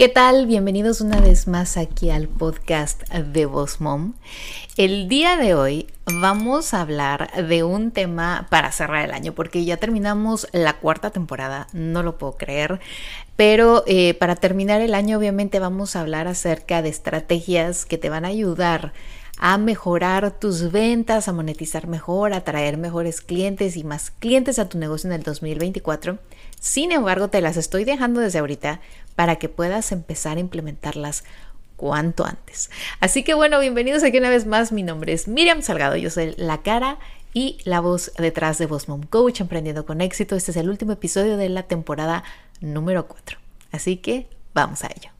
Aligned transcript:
¿Qué 0.00 0.08
tal? 0.08 0.46
Bienvenidos 0.46 1.02
una 1.02 1.20
vez 1.20 1.46
más 1.46 1.76
aquí 1.76 2.08
al 2.08 2.26
podcast 2.26 3.06
de 3.12 3.44
Voz 3.44 3.82
Mom. 3.82 4.14
El 4.78 5.10
día 5.10 5.36
de 5.36 5.54
hoy 5.54 5.88
vamos 6.06 6.72
a 6.72 6.80
hablar 6.80 7.30
de 7.46 7.64
un 7.64 7.90
tema 7.90 8.46
para 8.48 8.72
cerrar 8.72 9.04
el 9.04 9.12
año, 9.12 9.34
porque 9.34 9.62
ya 9.66 9.76
terminamos 9.76 10.48
la 10.52 10.78
cuarta 10.78 11.10
temporada, 11.10 11.66
no 11.74 12.02
lo 12.02 12.16
puedo 12.16 12.38
creer, 12.38 12.80
pero 13.36 13.84
eh, 13.86 14.14
para 14.14 14.36
terminar 14.36 14.80
el 14.80 14.94
año 14.94 15.18
obviamente 15.18 15.58
vamos 15.58 15.94
a 15.94 16.00
hablar 16.00 16.28
acerca 16.28 16.80
de 16.80 16.88
estrategias 16.88 17.84
que 17.84 17.98
te 17.98 18.08
van 18.08 18.24
a 18.24 18.28
ayudar 18.28 18.94
a 19.42 19.56
mejorar 19.56 20.38
tus 20.38 20.70
ventas, 20.70 21.26
a 21.26 21.32
monetizar 21.32 21.86
mejor, 21.86 22.34
a 22.34 22.44
traer 22.44 22.76
mejores 22.76 23.22
clientes 23.22 23.74
y 23.78 23.84
más 23.84 24.10
clientes 24.10 24.58
a 24.58 24.68
tu 24.68 24.76
negocio 24.76 25.08
en 25.08 25.14
el 25.14 25.22
2024. 25.22 26.18
Sin 26.60 26.92
embargo, 26.92 27.28
te 27.28 27.40
las 27.40 27.56
estoy 27.56 27.84
dejando 27.84 28.20
desde 28.20 28.38
ahorita 28.38 28.80
para 29.16 29.36
que 29.36 29.48
puedas 29.48 29.92
empezar 29.92 30.36
a 30.36 30.40
implementarlas 30.40 31.24
cuanto 31.76 32.26
antes. 32.26 32.70
Así 33.00 33.22
que 33.24 33.32
bueno, 33.32 33.58
bienvenidos 33.60 34.02
aquí 34.02 34.18
una 34.18 34.28
vez 34.28 34.44
más. 34.44 34.72
Mi 34.72 34.82
nombre 34.82 35.14
es 35.14 35.26
Miriam 35.26 35.62
Salgado, 35.62 35.96
yo 35.96 36.10
soy 36.10 36.34
la 36.36 36.60
cara 36.60 36.98
y 37.32 37.56
la 37.64 37.80
voz 37.80 38.12
detrás 38.18 38.58
de 38.58 38.66
Voz 38.66 38.88
Mom 38.88 39.04
Coach, 39.04 39.40
Emprendiendo 39.40 39.86
con 39.86 40.02
éxito. 40.02 40.36
Este 40.36 40.50
es 40.50 40.58
el 40.58 40.68
último 40.68 40.92
episodio 40.92 41.38
de 41.38 41.48
la 41.48 41.62
temporada 41.62 42.24
número 42.60 43.08
4. 43.08 43.38
Así 43.72 43.96
que 43.96 44.28
vamos 44.52 44.84
a 44.84 44.88
ello. 44.88 45.10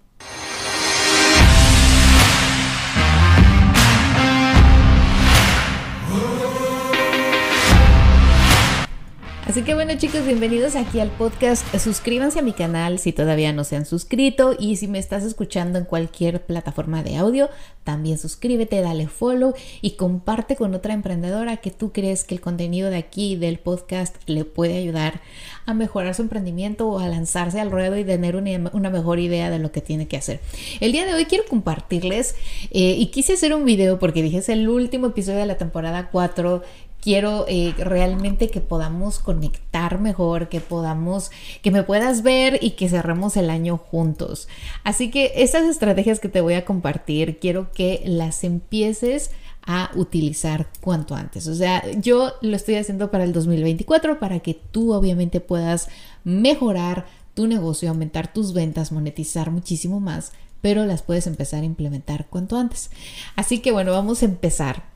Así 9.50 9.62
que 9.62 9.74
bueno 9.74 9.92
chicos, 9.98 10.24
bienvenidos 10.24 10.77
aquí 10.77 11.00
al 11.00 11.10
podcast. 11.10 11.66
Suscríbanse 11.77 12.38
a 12.38 12.42
mi 12.42 12.52
canal 12.52 13.00
si 13.00 13.12
todavía 13.12 13.52
no 13.52 13.64
se 13.64 13.74
han 13.74 13.84
suscrito 13.84 14.54
y 14.56 14.76
si 14.76 14.86
me 14.86 15.00
estás 15.00 15.24
escuchando 15.24 15.76
en 15.76 15.86
cualquier 15.86 16.40
plataforma 16.46 17.02
de 17.02 17.16
audio, 17.16 17.50
también 17.82 18.16
suscríbete, 18.16 18.80
dale 18.80 19.09
follow 19.09 19.54
y 19.82 19.96
comparte 19.96 20.54
con 20.54 20.73
otra 20.73 20.95
emprendedora 20.95 21.56
que 21.56 21.73
tú 21.73 21.90
crees 21.93 22.23
que 22.23 22.37
el 22.37 22.40
contenido 22.40 22.90
de 22.90 22.98
aquí 22.98 23.34
del 23.34 23.59
podcast 23.59 24.15
le 24.26 24.45
puede 24.45 24.78
ayudar 24.78 25.21
a 25.66 25.74
mejorar 25.74 26.15
su 26.15 26.23
emprendimiento 26.23 26.88
o 26.88 27.01
a 27.01 27.09
lanzarse 27.09 27.59
al 27.59 27.73
ruedo 27.73 27.98
y 27.98 28.04
tener 28.04 28.37
una, 28.37 28.90
mejor 28.90 29.18
idea 29.18 29.51
de 29.51 29.59
lo 29.59 29.73
que 29.73 29.80
tiene 29.80 30.06
que 30.06 30.16
hacer. 30.16 30.38
El 30.78 30.93
día 30.93 31.04
de 31.06 31.15
hoy 31.15 31.24
quiero 31.24 31.43
compartirles 31.48 32.37
eh, 32.71 32.95
y 32.96 33.06
quise 33.06 33.32
hacer 33.32 33.52
un 33.52 33.65
video 33.65 33.98
porque 33.98 34.23
dije 34.23 34.38
es 34.38 34.48
el 34.48 34.68
último 34.68 35.09
episodio 35.09 35.40
de 35.40 35.46
la 35.46 35.59
temporada 35.59 36.09
4 36.12 36.62
quiero 37.01 37.45
eh, 37.48 37.74
realmente 37.79 38.48
que 38.48 38.60
podamos 38.60 39.18
conectar 39.18 40.01
mejor, 40.01 40.48
que 40.48 40.60
podamos, 40.60 41.30
que 41.62 41.70
me 41.70 41.82
puedas 41.82 42.23
ver 42.23 42.59
y 42.62 42.73
que 42.73 42.88
cerremos 42.88 43.37
el 43.37 43.51
año 43.51 43.76
juntos. 43.76 44.48
Así 44.84 45.10
que 45.10 45.32
estas 45.37 45.65
estrategias 45.65 46.21
que 46.21 46.28
te 46.28 46.40
voy 46.40 46.54
a 46.54 46.65
compartir, 46.65 47.38
quiero 47.38 47.73
que 47.73 48.02
las 48.04 48.45
empieces 48.45 49.30
a 49.66 49.90
utilizar 49.95 50.68
cuanto 50.80 51.15
antes. 51.15 51.46
O 51.46 51.54
sea, 51.54 51.82
yo 51.93 52.32
lo 52.40 52.56
estoy 52.56 52.76
haciendo 52.76 53.10
para 53.10 53.24
el 53.24 53.32
2024 53.32 54.18
para 54.18 54.40
que 54.40 54.54
tú 54.54 54.93
obviamente 54.95 55.40
puedas 55.40 55.88
mejorar 56.24 57.06
tu 57.34 57.46
negocio, 57.46 57.88
aumentar 57.88 58.32
tus 58.32 58.52
ventas, 58.52 58.93
monetizar 58.93 59.51
muchísimo 59.51 60.01
más, 60.01 60.32
pero 60.60 60.87
las 60.87 61.02
puedes 61.02 61.26
empezar 61.26 61.62
a 61.62 61.66
implementar 61.66 62.26
cuanto 62.26 62.56
antes. 62.56 62.90
Así 63.37 63.60
que 63.60 63.73
bueno, 63.73 63.93
vamos 63.93 64.22
a 64.22 64.26
empezar. 64.26 64.90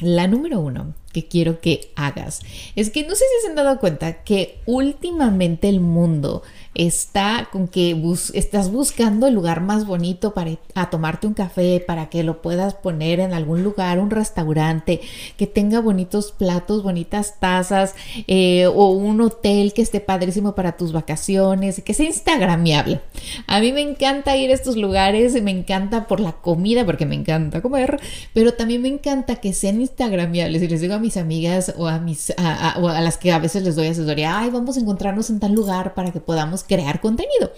La 0.00 0.26
número 0.26 0.58
uno 0.58 0.94
que 1.12 1.28
quiero 1.28 1.60
que 1.60 1.92
hagas 1.94 2.40
es 2.74 2.90
que 2.90 3.04
no 3.04 3.14
sé 3.14 3.24
si 3.24 3.42
se 3.42 3.48
han 3.48 3.54
dado 3.54 3.78
cuenta 3.78 4.24
que 4.24 4.58
últimamente 4.66 5.68
el 5.68 5.80
mundo 5.80 6.42
está 6.74 7.48
con 7.52 7.68
que 7.68 7.96
estás 8.34 8.70
buscando 8.70 9.26
el 9.26 9.34
lugar 9.34 9.60
más 9.60 9.86
bonito 9.86 10.34
para 10.34 10.52
a 10.74 10.90
tomarte 10.90 11.26
un 11.26 11.34
café, 11.34 11.82
para 11.86 12.08
que 12.10 12.24
lo 12.24 12.42
puedas 12.42 12.74
poner 12.74 13.20
en 13.20 13.32
algún 13.32 13.62
lugar, 13.62 13.98
un 13.98 14.10
restaurante, 14.10 15.00
que 15.36 15.46
tenga 15.46 15.80
bonitos 15.80 16.32
platos, 16.32 16.82
bonitas 16.82 17.38
tazas, 17.38 17.94
eh, 18.26 18.66
o 18.66 18.90
un 18.90 19.20
hotel 19.20 19.72
que 19.72 19.82
esté 19.82 20.00
padrísimo 20.00 20.54
para 20.54 20.76
tus 20.76 20.92
vacaciones, 20.92 21.82
que 21.82 21.94
sea 21.94 22.06
instagramiable. 22.06 23.00
A 23.46 23.60
mí 23.60 23.72
me 23.72 23.80
encanta 23.80 24.36
ir 24.36 24.50
a 24.50 24.54
estos 24.54 24.76
lugares, 24.76 25.40
me 25.42 25.50
encanta 25.50 26.06
por 26.08 26.20
la 26.20 26.32
comida, 26.32 26.84
porque 26.84 27.06
me 27.06 27.14
encanta 27.14 27.62
comer, 27.62 28.00
pero 28.32 28.54
también 28.54 28.82
me 28.82 28.88
encanta 28.88 29.36
que 29.36 29.52
sean 29.52 29.80
instagramiables. 29.80 30.62
Y 30.62 30.68
les 30.68 30.80
digo 30.80 30.94
a 30.94 30.98
mis 30.98 31.16
amigas 31.16 31.74
o 31.76 31.86
a, 31.86 31.98
mis, 31.98 32.32
o 32.80 32.88
a 32.88 33.00
las 33.00 33.16
que 33.16 33.32
a 33.32 33.38
veces 33.38 33.62
les 33.62 33.76
doy 33.76 33.86
asesoría, 33.86 34.38
ay, 34.38 34.50
vamos 34.50 34.76
a 34.76 34.80
encontrarnos 34.80 35.30
en 35.30 35.38
tal 35.38 35.52
lugar 35.52 35.94
para 35.94 36.10
que 36.10 36.20
podamos 36.20 36.63
crear 36.64 37.00
contenido. 37.00 37.52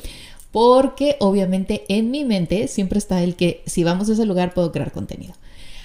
Porque 0.53 1.17
obviamente 1.21 1.85
en 1.89 2.11
mi 2.11 2.25
mente 2.25 2.69
siempre 2.69 2.99
está 2.99 3.23
el 3.23 3.37
que 3.37 3.63
si 3.67 3.85
vamos 3.85 4.09
a 4.09 4.13
ese 4.13 4.25
lugar 4.25 4.55
puedo 4.55 4.73
crear 4.73 4.93
contenido. 4.93 5.35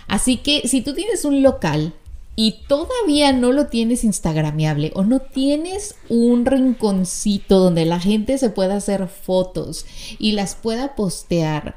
Así 0.07 0.37
que 0.37 0.67
si 0.67 0.81
tú 0.81 0.93
tienes 0.93 1.25
un 1.25 1.41
local 1.41 1.93
y 2.35 2.59
todavía 2.67 3.33
no 3.33 3.51
lo 3.51 3.67
tienes 3.67 4.03
instagramiable 4.03 4.91
o 4.95 5.03
no 5.03 5.19
tienes 5.19 5.95
un 6.09 6.45
rinconcito 6.45 7.59
donde 7.59 7.85
la 7.85 7.99
gente 7.99 8.37
se 8.37 8.49
pueda 8.49 8.77
hacer 8.77 9.07
fotos 9.07 9.85
y 10.17 10.31
las 10.31 10.55
pueda 10.55 10.95
postear, 10.95 11.75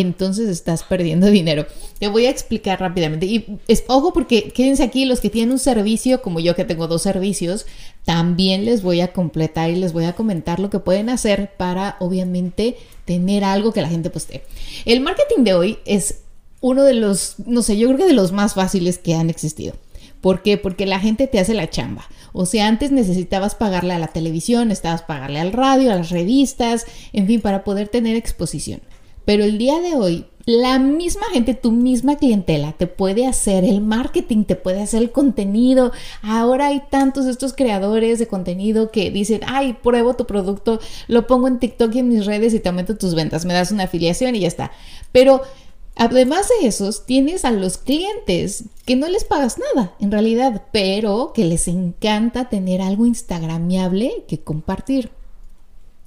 entonces 0.00 0.48
estás 0.48 0.82
perdiendo 0.82 1.26
dinero. 1.30 1.66
Te 1.98 2.08
voy 2.08 2.26
a 2.26 2.30
explicar 2.30 2.80
rápidamente. 2.80 3.26
Y 3.26 3.58
es, 3.68 3.84
ojo 3.88 4.12
porque 4.12 4.50
quédense 4.50 4.82
aquí 4.82 5.04
los 5.04 5.20
que 5.20 5.30
tienen 5.30 5.52
un 5.52 5.58
servicio, 5.58 6.22
como 6.22 6.40
yo 6.40 6.54
que 6.54 6.64
tengo 6.64 6.86
dos 6.86 7.02
servicios, 7.02 7.66
también 8.04 8.64
les 8.64 8.82
voy 8.82 9.00
a 9.00 9.12
completar 9.12 9.70
y 9.70 9.76
les 9.76 9.92
voy 9.92 10.04
a 10.04 10.14
comentar 10.14 10.60
lo 10.60 10.70
que 10.70 10.78
pueden 10.78 11.10
hacer 11.10 11.52
para 11.56 11.96
obviamente 12.00 12.76
tener 13.04 13.44
algo 13.44 13.72
que 13.72 13.82
la 13.82 13.88
gente 13.88 14.10
postee. 14.10 14.42
El 14.84 15.00
marketing 15.00 15.44
de 15.44 15.54
hoy 15.54 15.78
es 15.84 16.20
uno 16.60 16.84
de 16.84 16.94
los, 16.94 17.36
no 17.46 17.62
sé, 17.62 17.76
yo 17.76 17.86
creo 17.88 17.98
que 17.98 18.06
de 18.06 18.12
los 18.12 18.32
más 18.32 18.54
fáciles 18.54 18.98
que 18.98 19.14
han 19.14 19.30
existido. 19.30 19.74
¿Por 20.20 20.42
qué? 20.42 20.58
Porque 20.58 20.86
la 20.86 20.98
gente 20.98 21.28
te 21.28 21.38
hace 21.38 21.54
la 21.54 21.70
chamba. 21.70 22.08
O 22.32 22.44
sea, 22.44 22.66
antes 22.66 22.90
necesitabas 22.90 23.54
pagarle 23.54 23.94
a 23.94 23.98
la 23.98 24.08
televisión, 24.08 24.70
estabas 24.70 25.02
pagarle 25.02 25.38
al 25.38 25.52
radio, 25.52 25.92
a 25.92 25.94
las 25.94 26.10
revistas, 26.10 26.86
en 27.12 27.26
fin, 27.26 27.40
para 27.40 27.62
poder 27.62 27.88
tener 27.88 28.16
exposición. 28.16 28.80
Pero 29.28 29.44
el 29.44 29.58
día 29.58 29.78
de 29.80 29.94
hoy, 29.94 30.24
la 30.46 30.78
misma 30.78 31.26
gente, 31.30 31.52
tu 31.52 31.70
misma 31.70 32.16
clientela, 32.16 32.72
te 32.72 32.86
puede 32.86 33.26
hacer 33.26 33.62
el 33.62 33.82
marketing, 33.82 34.44
te 34.44 34.56
puede 34.56 34.80
hacer 34.80 35.02
el 35.02 35.12
contenido. 35.12 35.92
Ahora 36.22 36.68
hay 36.68 36.80
tantos 36.88 37.26
estos 37.26 37.52
creadores 37.52 38.18
de 38.18 38.26
contenido 38.26 38.90
que 38.90 39.10
dicen, 39.10 39.42
ay, 39.46 39.74
pruebo 39.74 40.14
tu 40.14 40.26
producto, 40.26 40.80
lo 41.08 41.26
pongo 41.26 41.46
en 41.46 41.58
TikTok 41.58 41.94
y 41.94 41.98
en 41.98 42.08
mis 42.08 42.24
redes 42.24 42.54
y 42.54 42.60
te 42.60 42.70
aumento 42.70 42.96
tus 42.96 43.14
ventas, 43.14 43.44
me 43.44 43.52
das 43.52 43.70
una 43.70 43.82
afiliación 43.82 44.34
y 44.34 44.40
ya 44.40 44.48
está. 44.48 44.72
Pero 45.12 45.42
Además 46.00 46.48
de 46.48 46.68
esos, 46.68 47.06
tienes 47.06 47.44
a 47.44 47.50
los 47.50 47.76
clientes 47.76 48.66
que 48.86 48.94
no 48.94 49.08
les 49.08 49.24
pagas 49.24 49.58
nada 49.58 49.94
en 49.98 50.12
realidad, 50.12 50.62
pero 50.70 51.32
que 51.34 51.44
les 51.44 51.66
encanta 51.66 52.48
tener 52.48 52.80
algo 52.80 53.04
instagramiable 53.04 54.24
que 54.28 54.38
compartir. 54.38 55.10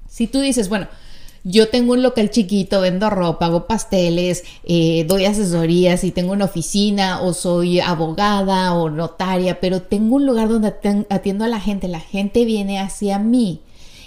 Si 0.08 0.28
tú 0.28 0.40
dices, 0.40 0.70
bueno, 0.70 0.88
yo 1.44 1.70
tengo 1.70 1.94
un 1.94 2.04
local 2.04 2.30
chiquito, 2.30 2.82
vendo 2.82 3.10
ropa, 3.10 3.48
hago 3.48 3.66
pasteles, 3.66 4.44
eh, 4.64 5.06
doy 5.08 5.26
asesorías 5.26 6.04
y 6.04 6.12
tengo 6.12 6.34
una 6.34 6.46
oficina 6.46 7.22
o 7.22 7.34
soy 7.34 7.80
abogada 7.80 8.74
o 8.74 8.90
notaria, 8.90 9.60
pero 9.60 9.82
tengo 9.82 10.18
un 10.18 10.26
lugar 10.26 10.50
donde 10.50 10.74
atiendo 11.10 11.46
a 11.46 11.48
la 11.48 11.60
gente, 11.60 11.88
la 11.88 12.00
gente 12.00 12.46
viene 12.46 12.80
hacia 12.80 13.18
mí. 13.18 13.62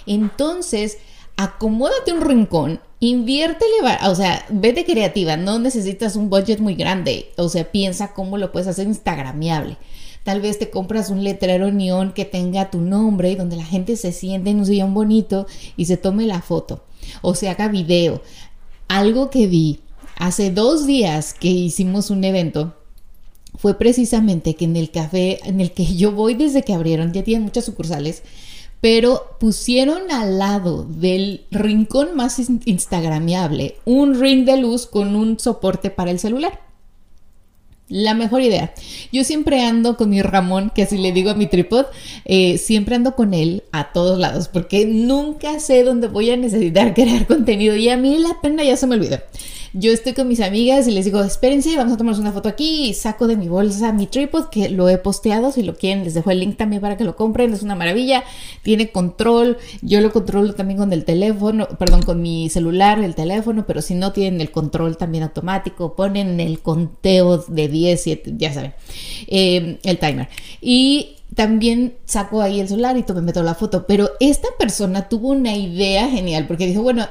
Entonces, 0.05 0.97
acomódate 1.35 2.13
un 2.13 2.21
rincón, 2.21 2.79
inviértele, 2.99 3.73
o 4.07 4.15
sea, 4.15 4.45
vete 4.49 4.85
creativa, 4.85 5.35
no 5.35 5.59
necesitas 5.59 6.15
un 6.15 6.29
budget 6.29 6.59
muy 6.59 6.75
grande, 6.75 7.31
o 7.35 7.49
sea, 7.49 7.69
piensa 7.71 8.13
cómo 8.13 8.37
lo 8.37 8.51
puedes 8.51 8.67
hacer 8.67 8.87
instagramiable. 8.87 9.77
Tal 10.25 10.41
vez 10.41 10.57
te 10.57 10.71
compras 10.71 11.11
un 11.11 11.23
letrero 11.23 11.71
neón 11.71 12.11
que 12.11 12.25
tenga 12.25 12.71
tu 12.71 12.81
nombre 12.81 13.29
y 13.29 13.35
donde 13.35 13.57
la 13.57 13.63
gente 13.63 13.95
se 13.95 14.11
siente 14.11 14.49
en 14.49 14.57
un 14.57 14.65
sillón 14.65 14.95
bonito 14.95 15.45
y 15.77 15.85
se 15.85 15.97
tome 15.97 16.25
la 16.25 16.41
foto 16.41 16.83
o 17.21 17.35
se 17.35 17.47
haga 17.47 17.67
video. 17.67 18.23
Algo 18.87 19.29
que 19.29 19.45
vi 19.45 19.81
hace 20.17 20.49
dos 20.49 20.87
días 20.87 21.35
que 21.35 21.49
hicimos 21.49 22.09
un 22.09 22.23
evento 22.23 22.73
fue 23.53 23.77
precisamente 23.77 24.55
que 24.55 24.65
en 24.65 24.77
el 24.77 24.89
café 24.89 25.47
en 25.47 25.61
el 25.61 25.73
que 25.73 25.85
yo 25.95 26.11
voy 26.11 26.33
desde 26.33 26.63
que 26.63 26.73
abrieron, 26.73 27.13
ya 27.13 27.23
tienen 27.23 27.43
muchas 27.43 27.65
sucursales, 27.65 28.23
pero 28.81 29.37
pusieron 29.39 30.09
al 30.09 30.39
lado 30.39 30.85
del 30.85 31.45
rincón 31.51 32.15
más 32.15 32.41
instagramiable 32.65 33.75
un 33.85 34.19
ring 34.19 34.43
de 34.43 34.57
luz 34.57 34.87
con 34.87 35.15
un 35.15 35.37
soporte 35.39 35.91
para 35.91 36.09
el 36.09 36.17
celular. 36.17 36.64
La 37.87 38.15
mejor 38.15 38.41
idea. 38.41 38.73
Yo 39.11 39.23
siempre 39.23 39.63
ando 39.63 39.95
con 39.95 40.09
mi 40.09 40.23
Ramón, 40.23 40.71
que 40.73 40.83
así 40.83 40.97
le 40.97 41.11
digo 41.11 41.29
a 41.29 41.35
mi 41.35 41.45
tripod, 41.45 41.85
eh, 42.25 42.57
siempre 42.57 42.95
ando 42.95 43.15
con 43.15 43.35
él 43.35 43.63
a 43.71 43.91
todos 43.91 44.17
lados, 44.17 44.47
porque 44.47 44.85
nunca 44.85 45.59
sé 45.59 45.83
dónde 45.83 46.07
voy 46.07 46.31
a 46.31 46.37
necesitar 46.37 46.93
crear 46.95 47.27
contenido 47.27 47.75
y 47.75 47.89
a 47.89 47.97
mí 47.97 48.17
la 48.17 48.41
pena 48.41 48.63
ya 48.63 48.75
se 48.75 48.87
me 48.87 48.95
olvidó. 48.95 49.19
Yo 49.77 49.91
estoy 49.91 50.13
con 50.13 50.29
mis 50.29 50.39
amigas 50.39 50.87
y 50.87 50.91
les 50.91 51.03
digo, 51.03 51.21
espérense, 51.21 51.75
vamos 51.75 51.93
a 51.93 51.97
tomarnos 51.97 52.21
una 52.21 52.31
foto 52.31 52.47
aquí 52.47 52.85
y 52.87 52.93
saco 52.93 53.27
de 53.27 53.35
mi 53.35 53.49
bolsa 53.49 53.91
mi 53.91 54.07
tripod 54.07 54.45
que 54.45 54.69
lo 54.69 54.87
he 54.87 54.97
posteado, 54.97 55.51
si 55.51 55.63
lo 55.63 55.75
quieren 55.75 56.05
les 56.05 56.13
dejo 56.13 56.31
el 56.31 56.39
link 56.39 56.55
también 56.55 56.81
para 56.81 56.95
que 56.95 57.03
lo 57.03 57.17
compren, 57.17 57.53
es 57.53 57.61
una 57.61 57.75
maravilla, 57.75 58.23
tiene 58.63 58.91
control, 58.91 59.57
yo 59.81 59.99
lo 59.99 60.13
controlo 60.13 60.53
también 60.53 60.79
con 60.79 60.93
el 60.93 61.03
teléfono, 61.03 61.67
perdón, 61.77 62.03
con 62.03 62.21
mi 62.21 62.49
celular, 62.49 62.99
el 62.99 63.15
teléfono, 63.15 63.65
pero 63.67 63.81
si 63.81 63.95
no 63.95 64.13
tienen 64.13 64.39
el 64.39 64.49
control 64.49 64.95
también 64.95 65.25
automático, 65.25 65.93
ponen 65.93 66.39
el 66.39 66.61
conteo 66.61 67.39
de 67.39 67.67
10, 67.67 68.01
7, 68.01 68.33
ya 68.37 68.53
saben, 68.53 68.73
eh, 69.27 69.77
el 69.83 69.99
timer. 69.99 70.29
Y 70.61 71.17
también 71.35 71.95
saco 72.05 72.41
ahí 72.41 72.61
el 72.61 72.69
celular 72.69 72.97
y 72.97 73.03
me 73.13 73.21
meto 73.21 73.43
la 73.43 73.55
foto. 73.55 73.85
Pero 73.85 74.11
esta 74.21 74.47
persona 74.57 75.09
tuvo 75.09 75.29
una 75.29 75.55
idea 75.55 76.07
genial 76.09 76.47
porque 76.47 76.65
dijo, 76.65 76.81
bueno, 76.81 77.05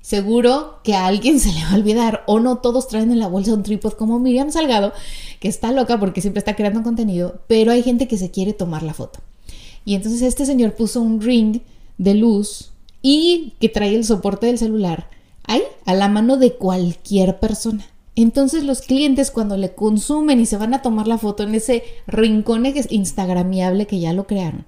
seguro 0.00 0.80
que 0.82 0.94
a 0.94 1.06
alguien 1.06 1.40
se 1.40 1.52
le 1.52 1.62
va 1.64 1.72
a 1.72 1.76
olvidar 1.76 2.24
o 2.26 2.40
no 2.40 2.58
todos 2.58 2.88
traen 2.88 3.10
en 3.10 3.18
la 3.18 3.28
bolsa 3.28 3.54
un 3.54 3.62
trípode 3.62 3.96
como 3.96 4.18
Miriam 4.18 4.50
Salgado, 4.50 4.92
que 5.40 5.48
está 5.48 5.72
loca 5.72 5.98
porque 5.98 6.20
siempre 6.20 6.38
está 6.38 6.56
creando 6.56 6.82
contenido, 6.82 7.40
pero 7.46 7.72
hay 7.72 7.82
gente 7.82 8.08
que 8.08 8.18
se 8.18 8.30
quiere 8.30 8.52
tomar 8.52 8.82
la 8.82 8.94
foto. 8.94 9.20
Y 9.84 9.94
entonces 9.94 10.22
este 10.22 10.46
señor 10.46 10.74
puso 10.74 11.00
un 11.00 11.20
ring 11.20 11.60
de 11.98 12.14
luz 12.14 12.72
y 13.02 13.54
que 13.60 13.68
trae 13.68 13.94
el 13.94 14.04
soporte 14.04 14.46
del 14.46 14.58
celular 14.58 15.08
ahí 15.44 15.62
a 15.84 15.94
la 15.94 16.08
mano 16.08 16.36
de 16.36 16.54
cualquier 16.54 17.38
persona. 17.40 17.86
Entonces 18.16 18.64
los 18.64 18.82
clientes 18.82 19.30
cuando 19.30 19.56
le 19.56 19.74
consumen 19.74 20.40
y 20.40 20.46
se 20.46 20.56
van 20.56 20.74
a 20.74 20.82
tomar 20.82 21.08
la 21.08 21.18
foto 21.18 21.42
en 21.42 21.54
ese 21.54 21.82
rincón 22.06 22.66
instagramiable 22.90 23.86
que 23.86 24.00
ya 24.00 24.12
lo 24.12 24.26
crearon, 24.26 24.66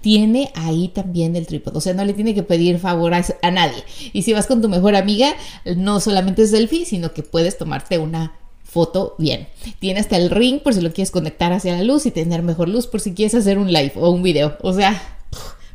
tiene 0.00 0.50
ahí 0.54 0.88
también 0.88 1.36
el 1.36 1.46
trípode. 1.46 1.78
O 1.78 1.80
sea, 1.80 1.94
no 1.94 2.04
le 2.04 2.12
tiene 2.12 2.34
que 2.34 2.42
pedir 2.42 2.78
favor 2.78 3.12
a, 3.14 3.50
nadie. 3.50 3.82
Y 4.12 4.22
si 4.22 4.32
vas 4.32 4.46
con 4.46 4.62
tu 4.62 4.68
mejor 4.68 4.96
amiga, 4.96 5.34
no 5.76 6.00
solamente 6.00 6.42
es 6.42 6.50
selfie, 6.50 6.84
sino 6.84 7.12
que 7.12 7.22
puedes 7.22 7.58
tomarte 7.58 7.98
una 7.98 8.34
foto 8.62 9.14
bien. 9.18 9.48
Tiene 9.78 10.00
hasta 10.00 10.16
el 10.16 10.30
ring 10.30 10.60
por 10.60 10.74
si 10.74 10.80
lo 10.80 10.92
quieres 10.92 11.10
conectar 11.10 11.52
hacia 11.52 11.76
la 11.76 11.82
luz 11.82 12.06
y 12.06 12.10
tener 12.10 12.42
mejor 12.42 12.68
luz 12.68 12.86
por 12.86 13.00
si 13.00 13.14
quieres 13.14 13.34
hacer 13.34 13.58
un 13.58 13.72
live 13.72 13.92
o 13.96 14.10
un 14.10 14.22
video. 14.22 14.56
O 14.62 14.72
sea, 14.72 15.02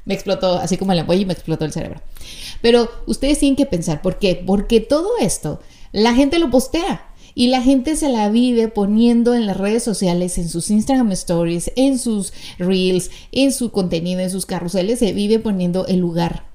me 0.06 0.14
explotó, 0.14 0.58
así 0.58 0.78
como 0.78 0.94
el 0.94 1.00
y 1.00 1.26
me 1.26 1.34
explotó 1.34 1.66
el 1.66 1.74
cerebro. 1.74 2.02
Pero 2.62 2.90
ustedes 3.06 3.40
tienen 3.40 3.56
que 3.56 3.66
pensar, 3.66 4.02
¿por 4.02 4.18
qué? 4.18 4.42
Porque 4.46 4.80
todo 4.80 5.10
esto 5.20 5.60
la 5.92 6.14
gente 6.14 6.40
lo 6.40 6.50
postea. 6.50 7.06
Y 7.36 7.48
la 7.48 7.62
gente 7.62 7.98
se 7.98 8.10
la 8.10 8.30
vive 8.30 8.70
poniendo 8.70 9.36
en 9.36 9.46
las 9.46 9.58
redes 9.58 9.84
sociales, 9.84 10.38
en 10.38 10.48
sus 10.48 10.72
Instagram 10.72 11.12
Stories, 11.12 11.72
en 11.76 12.00
sus 12.00 12.34
Reels, 12.58 13.12
en 13.34 13.52
su 13.52 13.72
contenido, 13.72 14.22
en 14.22 14.32
sus 14.32 14.46
carruseles, 14.46 15.00
se 15.00 15.12
vive 15.12 15.40
poniendo 15.40 15.86
el 15.86 16.00
lugar. 16.00 16.46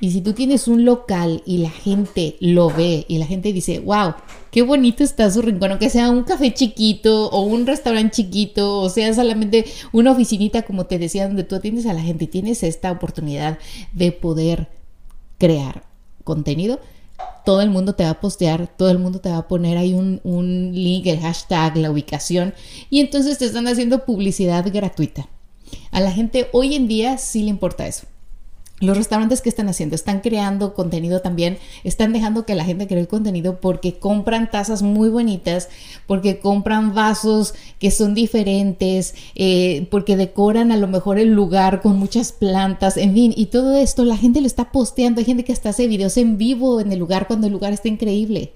Y 0.00 0.10
si 0.12 0.20
tú 0.20 0.32
tienes 0.32 0.68
un 0.68 0.84
local 0.84 1.42
y 1.44 1.58
la 1.58 1.70
gente 1.70 2.36
lo 2.40 2.70
ve 2.70 3.04
y 3.08 3.18
la 3.18 3.26
gente 3.26 3.52
dice, 3.52 3.80
wow, 3.80 4.14
qué 4.50 4.62
bonito 4.62 5.04
está 5.04 5.30
su 5.30 5.42
rincón, 5.42 5.72
aunque 5.72 5.90
sea 5.90 6.10
un 6.10 6.24
café 6.24 6.52
chiquito 6.54 7.28
o 7.28 7.42
un 7.42 7.66
restaurante 7.66 8.16
chiquito 8.16 8.78
o 8.78 8.88
sea 8.88 9.12
solamente 9.14 9.66
una 9.92 10.12
oficinita, 10.12 10.62
como 10.62 10.86
te 10.86 10.98
decía, 10.98 11.26
donde 11.26 11.44
tú 11.44 11.56
atiendes 11.56 11.86
a 11.86 11.92
la 11.92 12.02
gente 12.02 12.24
y 12.24 12.28
tienes 12.28 12.62
esta 12.62 12.90
oportunidad 12.90 13.58
de 13.92 14.12
poder 14.12 14.68
crear 15.38 15.84
contenido, 16.24 16.80
todo 17.44 17.60
el 17.62 17.70
mundo 17.70 17.94
te 17.94 18.04
va 18.04 18.10
a 18.10 18.20
postear, 18.20 18.66
todo 18.66 18.90
el 18.90 18.98
mundo 18.98 19.20
te 19.20 19.30
va 19.30 19.38
a 19.38 19.48
poner 19.48 19.76
ahí 19.76 19.94
un, 19.94 20.20
un 20.24 20.72
link, 20.72 21.06
el 21.06 21.20
hashtag, 21.20 21.76
la 21.76 21.90
ubicación, 21.90 22.54
y 22.90 23.00
entonces 23.00 23.38
te 23.38 23.46
están 23.46 23.66
haciendo 23.66 24.04
publicidad 24.04 24.70
gratuita. 24.72 25.28
A 25.90 26.00
la 26.00 26.12
gente 26.12 26.48
hoy 26.52 26.74
en 26.74 26.88
día 26.88 27.18
sí 27.18 27.42
le 27.42 27.50
importa 27.50 27.86
eso. 27.86 28.06
Los 28.80 28.96
restaurantes 28.96 29.42
que 29.42 29.50
están 29.50 29.68
haciendo, 29.68 29.94
están 29.94 30.20
creando 30.20 30.72
contenido 30.72 31.20
también, 31.20 31.58
están 31.84 32.14
dejando 32.14 32.46
que 32.46 32.54
la 32.54 32.64
gente 32.64 32.86
cree 32.86 33.06
contenido 33.06 33.60
porque 33.60 33.98
compran 33.98 34.50
tazas 34.50 34.80
muy 34.80 35.10
bonitas, 35.10 35.68
porque 36.06 36.38
compran 36.38 36.94
vasos 36.94 37.54
que 37.78 37.90
son 37.90 38.14
diferentes, 38.14 39.14
eh, 39.34 39.86
porque 39.90 40.16
decoran 40.16 40.72
a 40.72 40.78
lo 40.78 40.88
mejor 40.88 41.18
el 41.18 41.34
lugar 41.34 41.82
con 41.82 41.98
muchas 41.98 42.32
plantas, 42.32 42.96
en 42.96 43.12
fin, 43.12 43.34
y 43.36 43.46
todo 43.46 43.76
esto 43.76 44.04
la 44.04 44.16
gente 44.16 44.40
lo 44.40 44.46
está 44.46 44.72
posteando, 44.72 45.20
hay 45.20 45.26
gente 45.26 45.44
que 45.44 45.52
hasta 45.52 45.68
hace 45.68 45.86
videos 45.86 46.16
en 46.16 46.38
vivo 46.38 46.80
en 46.80 46.90
el 46.90 46.98
lugar 46.98 47.26
cuando 47.26 47.46
el 47.46 47.52
lugar 47.52 47.74
está 47.74 47.88
increíble 47.88 48.52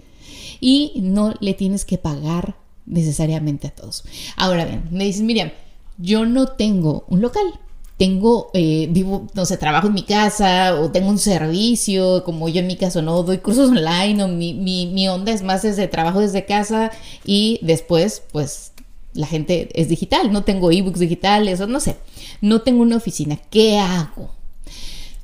y 0.59 0.93
no 1.03 1.35
le 1.41 1.53
tienes 1.53 1.85
que 1.85 1.99
pagar 1.99 2.56
necesariamente 2.87 3.67
a 3.67 3.75
todos. 3.75 4.05
Ahora 4.37 4.65
bien, 4.65 4.85
me 4.91 5.05
dicen, 5.05 5.27
Miriam, 5.27 5.50
yo 5.99 6.25
no 6.25 6.47
tengo 6.47 7.05
un 7.09 7.20
local 7.20 7.61
tengo, 7.96 8.50
eh, 8.55 8.88
vivo, 8.91 9.29
no 9.35 9.46
sé, 9.46 9.56
trabajo 9.56 9.87
en 9.87 9.94
mi 9.94 10.02
casa 10.02 10.75
o 10.81 10.91
tengo 10.91 11.11
un 11.11 11.19
servicio, 11.19 12.25
como 12.25 12.49
yo 12.49 12.61
en 12.61 12.67
mi 12.67 12.76
caso 12.76 13.02
no 13.02 13.23
doy 13.23 13.38
cursos 13.38 13.70
online 13.70 14.23
o 14.23 14.29
mi, 14.29 14.52
mi, 14.52 14.87
mi 14.87 15.08
onda 15.08 15.32
es 15.32 15.43
más 15.43 15.62
desde 15.62 15.87
trabajo 15.87 16.20
desde 16.20 16.44
casa 16.44 16.91
y 17.25 17.61
después 17.62 18.23
pues 18.32 18.73
la 19.12 19.29
gente 19.29 19.69
es 19.75 19.88
digital, 19.88 20.32
no 20.32 20.43
tengo 20.43 20.73
ebooks 20.73 20.99
digitales 20.99 21.61
o 21.61 21.69
no 21.69 21.79
sé, 21.79 21.96
no 22.41 22.62
tengo 22.62 22.82
una 22.82 22.96
oficina, 22.96 23.38
¿qué 23.50 23.79
hago? 23.79 24.31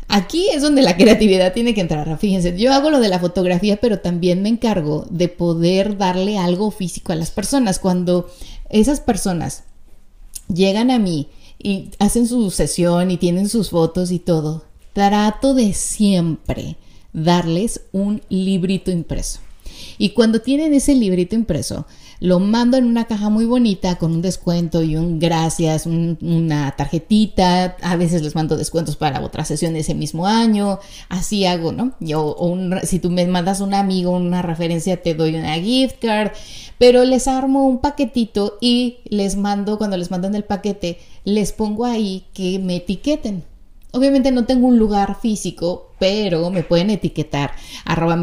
Aquí 0.06 0.48
es 0.50 0.62
donde 0.62 0.82
la 0.82 0.96
creatividad 0.96 1.52
tiene 1.52 1.72
que 1.72 1.80
entrar. 1.80 2.18
Fíjense, 2.18 2.58
yo 2.58 2.72
hago 2.72 2.90
lo 2.90 2.98
de 2.98 3.08
la 3.08 3.20
fotografía, 3.20 3.76
pero 3.76 4.00
también 4.00 4.42
me 4.42 4.48
encargo 4.48 5.06
de 5.08 5.28
poder 5.28 5.98
darle 5.98 6.36
algo 6.36 6.72
físico 6.72 7.12
a 7.12 7.16
las 7.16 7.30
personas. 7.30 7.78
Cuando 7.78 8.28
esas 8.70 8.98
personas 8.98 9.62
llegan 10.48 10.90
a 10.90 10.98
mí 10.98 11.28
y 11.62 11.90
hacen 11.98 12.26
su 12.26 12.50
sesión 12.50 13.10
y 13.10 13.16
tienen 13.16 13.48
sus 13.48 13.70
fotos 13.70 14.10
y 14.10 14.18
todo, 14.18 14.64
trato 14.92 15.54
de 15.54 15.74
siempre 15.74 16.76
darles 17.12 17.82
un 17.92 18.22
librito 18.28 18.90
impreso. 18.90 19.40
Y 19.98 20.10
cuando 20.10 20.40
tienen 20.40 20.74
ese 20.74 20.94
librito 20.94 21.34
impreso, 21.34 21.86
lo 22.20 22.38
mando 22.38 22.76
en 22.76 22.84
una 22.84 23.06
caja 23.06 23.30
muy 23.30 23.46
bonita 23.46 23.96
con 23.96 24.12
un 24.12 24.20
descuento 24.20 24.82
y 24.82 24.94
un 24.94 25.18
gracias, 25.18 25.86
una 25.86 26.70
tarjetita. 26.76 27.76
A 27.80 27.96
veces 27.96 28.22
les 28.22 28.34
mando 28.34 28.58
descuentos 28.58 28.96
para 28.96 29.22
otra 29.22 29.46
sesión 29.46 29.72
de 29.72 29.80
ese 29.80 29.94
mismo 29.94 30.26
año. 30.26 30.78
Así 31.08 31.46
hago, 31.46 31.72
¿no? 31.72 31.92
Yo, 31.98 32.36
si 32.84 32.98
tú 32.98 33.10
me 33.10 33.26
mandas 33.26 33.62
un 33.62 33.72
amigo, 33.72 34.10
una 34.10 34.42
referencia, 34.42 35.02
te 35.02 35.14
doy 35.14 35.34
una 35.34 35.54
gift 35.54 35.96
card. 36.00 36.32
Pero 36.78 37.04
les 37.04 37.26
armo 37.26 37.66
un 37.66 37.78
paquetito 37.78 38.58
y 38.60 38.98
les 39.04 39.36
mando, 39.36 39.78
cuando 39.78 39.96
les 39.96 40.10
mandan 40.10 40.34
el 40.34 40.44
paquete, 40.44 40.98
les 41.24 41.52
pongo 41.52 41.86
ahí 41.86 42.26
que 42.34 42.58
me 42.58 42.76
etiqueten. 42.76 43.44
Obviamente 43.92 44.30
no 44.30 44.44
tengo 44.44 44.66
un 44.66 44.78
lugar 44.78 45.18
físico, 45.20 45.90
pero 45.98 46.50
me 46.50 46.62
pueden 46.62 46.90
etiquetar 46.90 47.52
arroba 47.84 48.20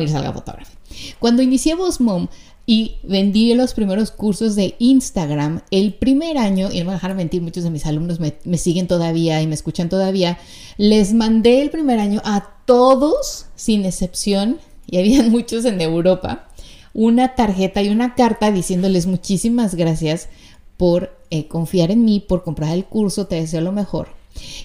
Cuando 1.20 1.42
inicié 1.42 1.76
Boss 1.76 2.00
Mom, 2.00 2.28
y 2.70 2.98
vendí 3.02 3.54
los 3.54 3.74
primeros 3.74 4.12
cursos 4.12 4.56
de 4.58 4.76
Instagram 4.78 5.62
el 5.72 5.94
primer 5.94 6.38
año, 6.38 6.70
y 6.70 6.80
no 6.80 6.88
me 6.88 6.92
dejar 6.92 7.16
mentir, 7.16 7.42
muchos 7.42 7.64
de 7.64 7.70
mis 7.70 7.86
alumnos 7.86 8.20
me, 8.20 8.36
me, 8.44 8.58
siguen 8.58 8.88
todavía 8.88 9.42
y 9.42 9.48
me 9.48 9.56
escuchan 9.56 9.88
todavía, 9.88 10.38
les 10.76 11.14
mandé 11.14 11.62
el 11.62 11.70
primer 11.70 11.98
año 12.00 12.22
a 12.26 12.58
todos, 12.66 13.46
sin 13.56 13.86
excepción, 13.86 14.60
y 14.86 14.98
habían 14.98 15.32
muchos 15.32 15.64
en 15.64 15.80
Europa, 15.80 16.50
una 16.94 17.36
tarjeta 17.36 17.82
y 17.82 17.88
una 17.88 18.16
carta 18.16 18.52
diciéndoles 18.52 19.08
muchísimas 19.08 19.76
gracias 19.76 20.28
por 20.76 21.18
eh, 21.30 21.48
confiar 21.48 21.90
en 21.90 22.04
mí, 22.04 22.20
por 22.20 22.44
comprar 22.44 22.74
el 22.74 22.84
curso, 22.84 23.28
te 23.28 23.36
deseo 23.36 23.62
lo 23.62 23.72
mejor. 23.72 24.17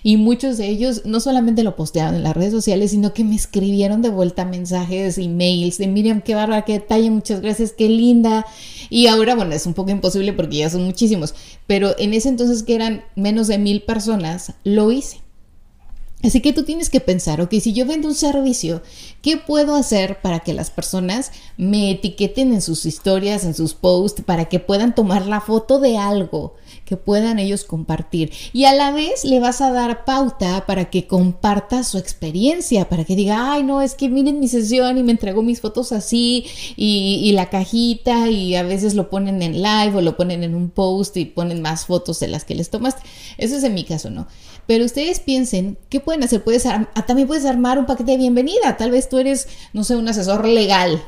Y 0.03 0.17
muchos 0.17 0.59
de 0.59 0.69
ellos 0.69 1.03
no 1.05 1.21
solamente 1.21 1.63
lo 1.63 1.77
postearon 1.77 2.15
en 2.15 2.23
las 2.23 2.37
redes 2.37 2.53
sociales, 2.53 2.91
sino 2.91 3.13
que 3.13 3.25
me 3.25 3.35
escribieron 3.35 4.03
de 4.03 4.11
vuelta 4.11 4.45
mensajes, 4.45 5.19
emails 5.19 5.79
de 5.79 5.87
Miriam, 5.87 6.21
qué 6.21 6.35
barba, 6.35 6.63
qué 6.63 6.75
detalle, 6.75 7.11
muchas 7.11 7.41
gracias, 7.41 7.73
qué 7.73 7.89
linda. 7.89 8.47
Y 8.91 9.07
ahora, 9.07 9.35
bueno, 9.35 9.53
es 9.53 9.67
un 9.67 9.75
poco 9.75 9.91
imposible 9.91 10.33
porque 10.33 10.59
ya 10.59 10.71
son 10.71 10.85
muchísimos, 10.85 11.35
pero 11.67 11.95
en 11.99 12.15
ese 12.15 12.29
entonces 12.29 12.63
que 12.63 12.75
eran 12.75 13.05
menos 13.17 13.49
de 13.49 13.59
mil 13.59 13.83
personas, 13.83 14.53
lo 14.65 14.91
hice. 14.91 15.23
Así 16.23 16.41
que 16.41 16.53
tú 16.53 16.63
tienes 16.63 16.89
que 16.89 17.01
pensar, 17.01 17.41
ok, 17.41 17.55
si 17.61 17.73
yo 17.73 17.85
vendo 17.85 18.07
un 18.07 18.15
servicio, 18.15 18.83
¿qué 19.23 19.37
puedo 19.37 19.75
hacer 19.75 20.21
para 20.21 20.41
que 20.41 20.53
las 20.53 20.71
personas 20.71 21.33
me 21.57 21.91
etiqueten 21.91 22.53
en 22.53 22.63
sus 22.63 22.87
historias, 22.87 23.45
en 23.45 23.55
sus 23.55 23.75
posts, 23.75 24.23
para 24.25 24.45
que 24.45 24.61
puedan 24.61 24.95
tomar 24.95 25.27
la 25.27 25.41
foto 25.41 25.81
de 25.81 25.99
algo? 25.99 26.55
Que 26.93 26.99
puedan 26.99 27.39
ellos 27.39 27.65
compartir. 27.65 28.31
Y 28.53 28.67
a 28.67 28.75
la 28.75 28.91
vez 28.91 29.25
le 29.25 29.41
vas 29.41 29.63
a 29.63 29.73
dar 29.73 30.05
pauta 30.05 30.67
para 30.67 30.91
que 30.91 31.07
comparta 31.07 31.85
su 31.85 31.97
experiencia, 31.97 32.91
para 32.91 33.05
que 33.05 33.17
diga, 33.17 33.55
ay, 33.55 33.63
no, 33.63 33.81
es 33.81 33.95
que 33.95 34.11
miren 34.11 34.41
mi 34.41 34.49
sesión 34.49 34.99
y 34.99 35.03
me 35.03 35.13
entregó 35.13 35.43
mis 35.43 35.63
fotos 35.63 35.91
así 35.93 36.45
y, 36.77 37.33
la 37.33 37.49
cajita 37.49 38.29
y 38.29 38.57
a 38.57 38.63
veces 38.63 38.93
lo 38.93 39.09
ponen 39.09 39.41
en 39.41 39.63
live 39.63 39.97
o 39.97 40.01
lo 40.03 40.19
ponen 40.19 40.45
en 40.45 40.55
un 40.55 40.69
post 40.69 41.17
y 41.17 41.25
ponen 41.25 41.63
más 41.63 41.87
fotos 41.87 42.21
de 42.21 42.29
las 42.29 42.45
que 42.45 42.55
les 42.55 42.69
tomaste. 42.69 43.01
Eso 43.39 43.57
es 43.57 43.65
en 43.65 43.73
mi 43.73 43.85
caso, 43.85 44.11
¿no? 44.11 44.27
Pero 44.67 44.85
ustedes 44.85 45.19
piensen, 45.19 45.79
¿qué 45.89 46.01
pueden 46.01 46.23
hacer? 46.25 46.45
Puedes 46.45 46.67
ah, 46.67 46.91
también 47.07 47.27
puedes 47.27 47.47
armar 47.47 47.79
un 47.79 47.87
paquete 47.87 48.13
de 48.13 48.19
bienvenida. 48.19 48.77
Tal 48.77 48.91
vez 48.91 49.09
tú 49.09 49.17
eres, 49.17 49.49
no 49.73 49.83
sé, 49.83 49.97
un 49.97 50.09
asesor 50.09 50.47
legal 50.47 51.03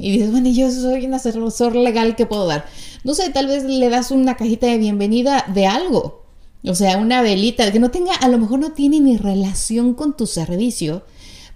y 0.00 0.12
dices, 0.12 0.30
bueno, 0.30 0.48
yo 0.48 0.70
soy 0.70 1.06
un 1.06 1.14
asesor 1.14 1.76
legal, 1.76 2.16
¿qué 2.16 2.26
puedo 2.26 2.46
dar? 2.46 2.64
No 3.04 3.14
sé, 3.14 3.30
tal 3.30 3.46
vez 3.46 3.64
le 3.64 3.88
das 3.90 4.10
una 4.10 4.36
cajita 4.36 4.66
de 4.66 4.78
bienvenida 4.78 5.44
de 5.52 5.66
algo. 5.66 6.24
O 6.64 6.74
sea, 6.74 6.98
una 6.98 7.22
velita, 7.22 7.70
que 7.72 7.78
no 7.78 7.90
tenga, 7.90 8.14
a 8.14 8.28
lo 8.28 8.38
mejor 8.38 8.60
no 8.60 8.72
tiene 8.72 9.00
ni 9.00 9.16
relación 9.16 9.94
con 9.94 10.16
tu 10.16 10.26
servicio, 10.26 11.02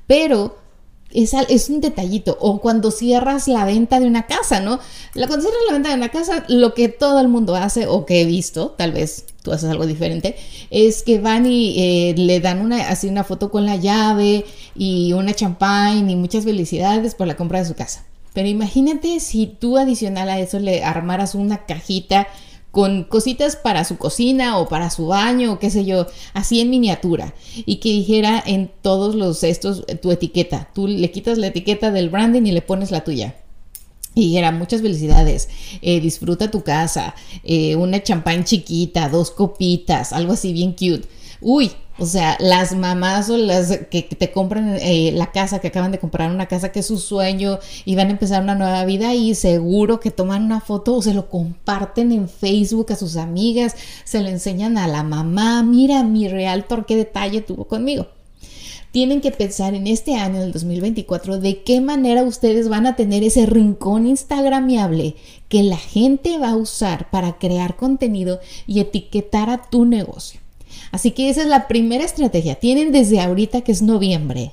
pero 0.06 0.56
es, 1.10 1.32
es, 1.48 1.68
un 1.68 1.80
detallito. 1.80 2.38
O 2.40 2.60
cuando 2.60 2.90
cierras 2.90 3.48
la 3.48 3.64
venta 3.64 4.00
de 4.00 4.06
una 4.06 4.26
casa, 4.26 4.60
¿no? 4.60 4.80
Cuando 5.12 5.40
cierras 5.40 5.60
la 5.66 5.72
venta 5.74 5.90
de 5.90 5.96
una 5.96 6.08
casa, 6.08 6.44
lo 6.48 6.74
que 6.74 6.88
todo 6.88 7.20
el 7.20 7.28
mundo 7.28 7.54
hace, 7.54 7.86
o 7.86 8.06
que 8.06 8.22
he 8.22 8.24
visto, 8.24 8.74
tal 8.78 8.92
vez 8.92 9.26
tú 9.42 9.52
haces 9.52 9.68
algo 9.68 9.86
diferente, 9.86 10.36
es 10.70 11.02
que 11.02 11.20
van 11.20 11.44
y 11.44 11.74
eh, 11.78 12.14
le 12.16 12.40
dan 12.40 12.60
una, 12.60 12.88
así 12.88 13.08
una 13.08 13.24
foto 13.24 13.50
con 13.50 13.66
la 13.66 13.76
llave 13.76 14.46
y 14.74 15.12
una 15.12 15.34
champagne 15.34 16.12
y 16.12 16.16
muchas 16.16 16.44
felicidades 16.44 17.14
por 17.14 17.26
la 17.26 17.36
compra 17.36 17.58
de 17.58 17.66
su 17.66 17.74
casa. 17.74 18.04
Pero 18.34 18.48
imagínate 18.48 19.20
si 19.20 19.46
tú 19.46 19.78
adicional 19.78 20.28
a 20.28 20.38
eso 20.38 20.58
le 20.58 20.84
armaras 20.84 21.34
una 21.34 21.64
cajita 21.64 22.28
con 22.74 23.04
cositas 23.04 23.54
para 23.54 23.84
su 23.84 23.96
cocina 23.96 24.58
o 24.58 24.68
para 24.68 24.90
su 24.90 25.06
baño 25.06 25.52
o 25.52 25.58
qué 25.60 25.70
sé 25.70 25.84
yo, 25.84 26.08
así 26.34 26.60
en 26.60 26.70
miniatura 26.70 27.32
y 27.64 27.76
que 27.76 27.90
dijera 27.90 28.42
en 28.44 28.68
todos 28.82 29.14
los 29.14 29.44
estos 29.44 29.84
tu 30.02 30.10
etiqueta. 30.10 30.68
Tú 30.74 30.88
le 30.88 31.10
quitas 31.12 31.38
la 31.38 31.46
etiqueta 31.46 31.92
del 31.92 32.10
branding 32.10 32.42
y 32.42 32.52
le 32.52 32.62
pones 32.62 32.90
la 32.90 33.04
tuya. 33.04 33.36
Y 34.16 34.28
dijera, 34.28 34.50
muchas 34.50 34.82
felicidades, 34.82 35.48
eh, 35.82 36.00
disfruta 36.00 36.50
tu 36.50 36.62
casa, 36.62 37.14
eh, 37.44 37.76
una 37.76 38.02
champán 38.02 38.44
chiquita, 38.44 39.08
dos 39.08 39.30
copitas, 39.30 40.12
algo 40.12 40.32
así 40.32 40.52
bien 40.52 40.72
cute. 40.72 41.08
Uy, 41.46 41.72
o 41.98 42.06
sea, 42.06 42.38
las 42.40 42.74
mamás 42.74 43.28
o 43.28 43.36
las 43.36 43.80
que 43.90 44.00
te 44.02 44.32
compran 44.32 44.78
eh, 44.80 45.12
la 45.12 45.30
casa, 45.30 45.58
que 45.58 45.68
acaban 45.68 45.92
de 45.92 45.98
comprar 45.98 46.30
una 46.30 46.48
casa 46.48 46.72
que 46.72 46.80
es 46.80 46.86
su 46.86 46.96
sueño 46.96 47.58
y 47.84 47.96
van 47.96 48.08
a 48.08 48.12
empezar 48.12 48.42
una 48.42 48.54
nueva 48.54 48.86
vida 48.86 49.12
y 49.12 49.34
seguro 49.34 50.00
que 50.00 50.10
toman 50.10 50.44
una 50.44 50.62
foto 50.62 50.94
o 50.94 51.02
se 51.02 51.12
lo 51.12 51.28
comparten 51.28 52.12
en 52.12 52.30
Facebook 52.30 52.92
a 52.92 52.96
sus 52.96 53.18
amigas, 53.18 53.76
se 54.04 54.22
lo 54.22 54.30
enseñan 54.30 54.78
a 54.78 54.88
la 54.88 55.02
mamá, 55.02 55.62
mira 55.62 56.02
mi 56.02 56.28
realtor 56.28 56.86
qué 56.86 56.96
detalle 56.96 57.42
tuvo 57.42 57.66
conmigo. 57.66 58.06
Tienen 58.90 59.20
que 59.20 59.30
pensar 59.30 59.74
en 59.74 59.86
este 59.86 60.14
año, 60.14 60.40
del 60.40 60.52
2024, 60.52 61.40
de 61.40 61.62
qué 61.62 61.82
manera 61.82 62.22
ustedes 62.22 62.70
van 62.70 62.86
a 62.86 62.96
tener 62.96 63.22
ese 63.22 63.44
rincón 63.44 64.06
instagramiable 64.06 65.16
que 65.50 65.62
la 65.62 65.76
gente 65.76 66.38
va 66.38 66.52
a 66.52 66.56
usar 66.56 67.10
para 67.10 67.36
crear 67.36 67.76
contenido 67.76 68.40
y 68.66 68.80
etiquetar 68.80 69.50
a 69.50 69.60
tu 69.68 69.84
negocio. 69.84 70.43
Así 70.90 71.10
que 71.10 71.30
esa 71.30 71.42
es 71.42 71.48
la 71.48 71.68
primera 71.68 72.04
estrategia. 72.04 72.56
Tienen 72.56 72.92
desde 72.92 73.20
ahorita, 73.20 73.62
que 73.62 73.72
es 73.72 73.82
noviembre, 73.82 74.52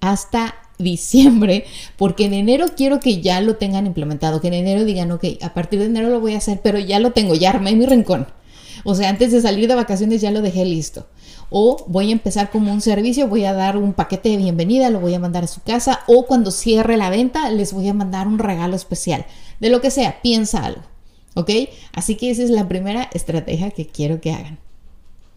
hasta 0.00 0.54
diciembre, 0.78 1.64
porque 1.96 2.24
en 2.24 2.34
enero 2.34 2.66
quiero 2.76 3.00
que 3.00 3.20
ya 3.20 3.40
lo 3.40 3.56
tengan 3.56 3.86
implementado, 3.86 4.40
que 4.40 4.48
en 4.48 4.54
enero 4.54 4.84
digan, 4.84 5.12
ok, 5.12 5.24
a 5.42 5.54
partir 5.54 5.78
de 5.78 5.86
enero 5.86 6.10
lo 6.10 6.20
voy 6.20 6.34
a 6.34 6.38
hacer, 6.38 6.60
pero 6.62 6.78
ya 6.78 6.98
lo 6.98 7.12
tengo, 7.12 7.34
ya 7.34 7.50
armé 7.50 7.74
mi 7.74 7.86
rincón. 7.86 8.26
O 8.84 8.94
sea, 8.94 9.08
antes 9.08 9.32
de 9.32 9.40
salir 9.40 9.68
de 9.68 9.74
vacaciones 9.74 10.20
ya 10.20 10.30
lo 10.30 10.42
dejé 10.42 10.64
listo. 10.64 11.06
O 11.50 11.84
voy 11.86 12.08
a 12.08 12.12
empezar 12.12 12.50
como 12.50 12.72
un 12.72 12.80
servicio, 12.80 13.28
voy 13.28 13.44
a 13.44 13.52
dar 13.52 13.76
un 13.76 13.92
paquete 13.92 14.30
de 14.30 14.38
bienvenida, 14.38 14.90
lo 14.90 15.00
voy 15.00 15.14
a 15.14 15.20
mandar 15.20 15.44
a 15.44 15.48
su 15.48 15.62
casa, 15.62 16.00
o 16.06 16.26
cuando 16.26 16.50
cierre 16.50 16.96
la 16.96 17.10
venta 17.10 17.50
les 17.50 17.72
voy 17.72 17.88
a 17.88 17.94
mandar 17.94 18.26
un 18.26 18.38
regalo 18.38 18.74
especial. 18.74 19.26
De 19.60 19.68
lo 19.68 19.80
que 19.80 19.90
sea, 19.90 20.20
piensa 20.22 20.64
algo. 20.64 20.82
¿Ok? 21.34 21.50
Así 21.92 22.16
que 22.16 22.30
esa 22.30 22.42
es 22.42 22.50
la 22.50 22.68
primera 22.68 23.08
estrategia 23.12 23.70
que 23.70 23.86
quiero 23.86 24.20
que 24.20 24.32
hagan. 24.32 24.58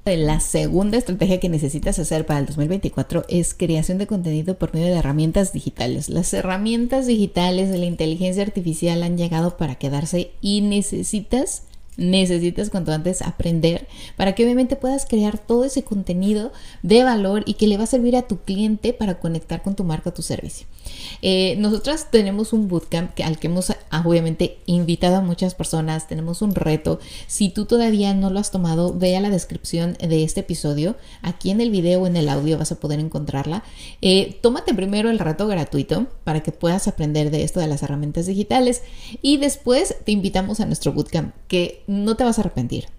La 0.05 0.39
segunda 0.39 0.99
estrategia 0.99 1.39
que 1.39 1.49
necesitas 1.49 1.97
hacer 1.97 2.27
para 2.27 2.39
el 2.39 2.45
2024 2.45 3.25
es 3.27 3.55
creación 3.55 3.97
de 3.97 4.05
contenido 4.05 4.55
por 4.55 4.71
medio 4.71 4.93
de 4.93 4.99
herramientas 4.99 5.51
digitales. 5.51 6.09
Las 6.09 6.31
herramientas 6.31 7.07
digitales 7.07 7.71
de 7.71 7.79
la 7.79 7.85
inteligencia 7.85 8.43
artificial 8.43 9.01
han 9.01 9.17
llegado 9.17 9.57
para 9.57 9.75
quedarse 9.75 10.29
y 10.41 10.61
necesitas 10.61 11.63
necesitas 11.97 12.69
cuanto 12.69 12.91
antes 12.91 13.21
aprender 13.21 13.87
para 14.17 14.35
que 14.35 14.43
obviamente 14.43 14.75
puedas 14.75 15.05
crear 15.05 15.37
todo 15.37 15.63
ese 15.63 15.83
contenido 15.83 16.51
de 16.83 17.03
valor 17.03 17.43
y 17.45 17.53
que 17.55 17.67
le 17.67 17.77
va 17.77 17.85
a 17.85 17.87
servir 17.87 18.15
a 18.15 18.23
tu 18.23 18.39
cliente 18.39 18.93
para 18.93 19.19
conectar 19.19 19.61
con 19.61 19.75
tu 19.75 19.83
marca 19.83 20.09
o 20.09 20.13
tu 20.13 20.21
servicio. 20.21 20.67
Eh, 21.21 21.55
nosotras 21.57 22.11
tenemos 22.11 22.53
un 22.53 22.67
bootcamp 22.67 23.11
al 23.23 23.39
que 23.39 23.47
hemos 23.47 23.71
obviamente 24.05 24.57
invitado 24.65 25.17
a 25.17 25.21
muchas 25.21 25.55
personas, 25.55 26.07
tenemos 26.07 26.41
un 26.41 26.55
reto. 26.55 26.99
Si 27.27 27.49
tú 27.49 27.65
todavía 27.65 28.13
no 28.13 28.29
lo 28.29 28.39
has 28.39 28.51
tomado, 28.51 28.93
ve 28.93 29.15
a 29.15 29.21
la 29.21 29.29
descripción 29.29 29.97
de 29.99 30.23
este 30.23 30.41
episodio. 30.41 30.95
Aquí 31.21 31.51
en 31.51 31.61
el 31.61 31.69
video 31.69 32.01
o 32.01 32.07
en 32.07 32.17
el 32.17 32.29
audio 32.29 32.57
vas 32.57 32.71
a 32.71 32.79
poder 32.79 32.99
encontrarla. 32.99 33.63
Eh, 34.01 34.39
tómate 34.41 34.73
primero 34.73 35.09
el 35.09 35.19
reto 35.19 35.47
gratuito 35.47 36.07
para 36.23 36.41
que 36.41 36.51
puedas 36.51 36.87
aprender 36.87 37.31
de 37.31 37.43
esto 37.43 37.59
de 37.59 37.67
las 37.67 37.83
herramientas 37.83 38.25
digitales 38.25 38.81
y 39.21 39.37
después 39.37 39.95
te 40.03 40.11
invitamos 40.11 40.59
a 40.59 40.65
nuestro 40.65 40.93
bootcamp 40.93 41.33
que 41.47 41.83
no 41.87 42.15
te 42.15 42.23
vas 42.23 42.37
a 42.37 42.41
arrepentir. 42.41 42.94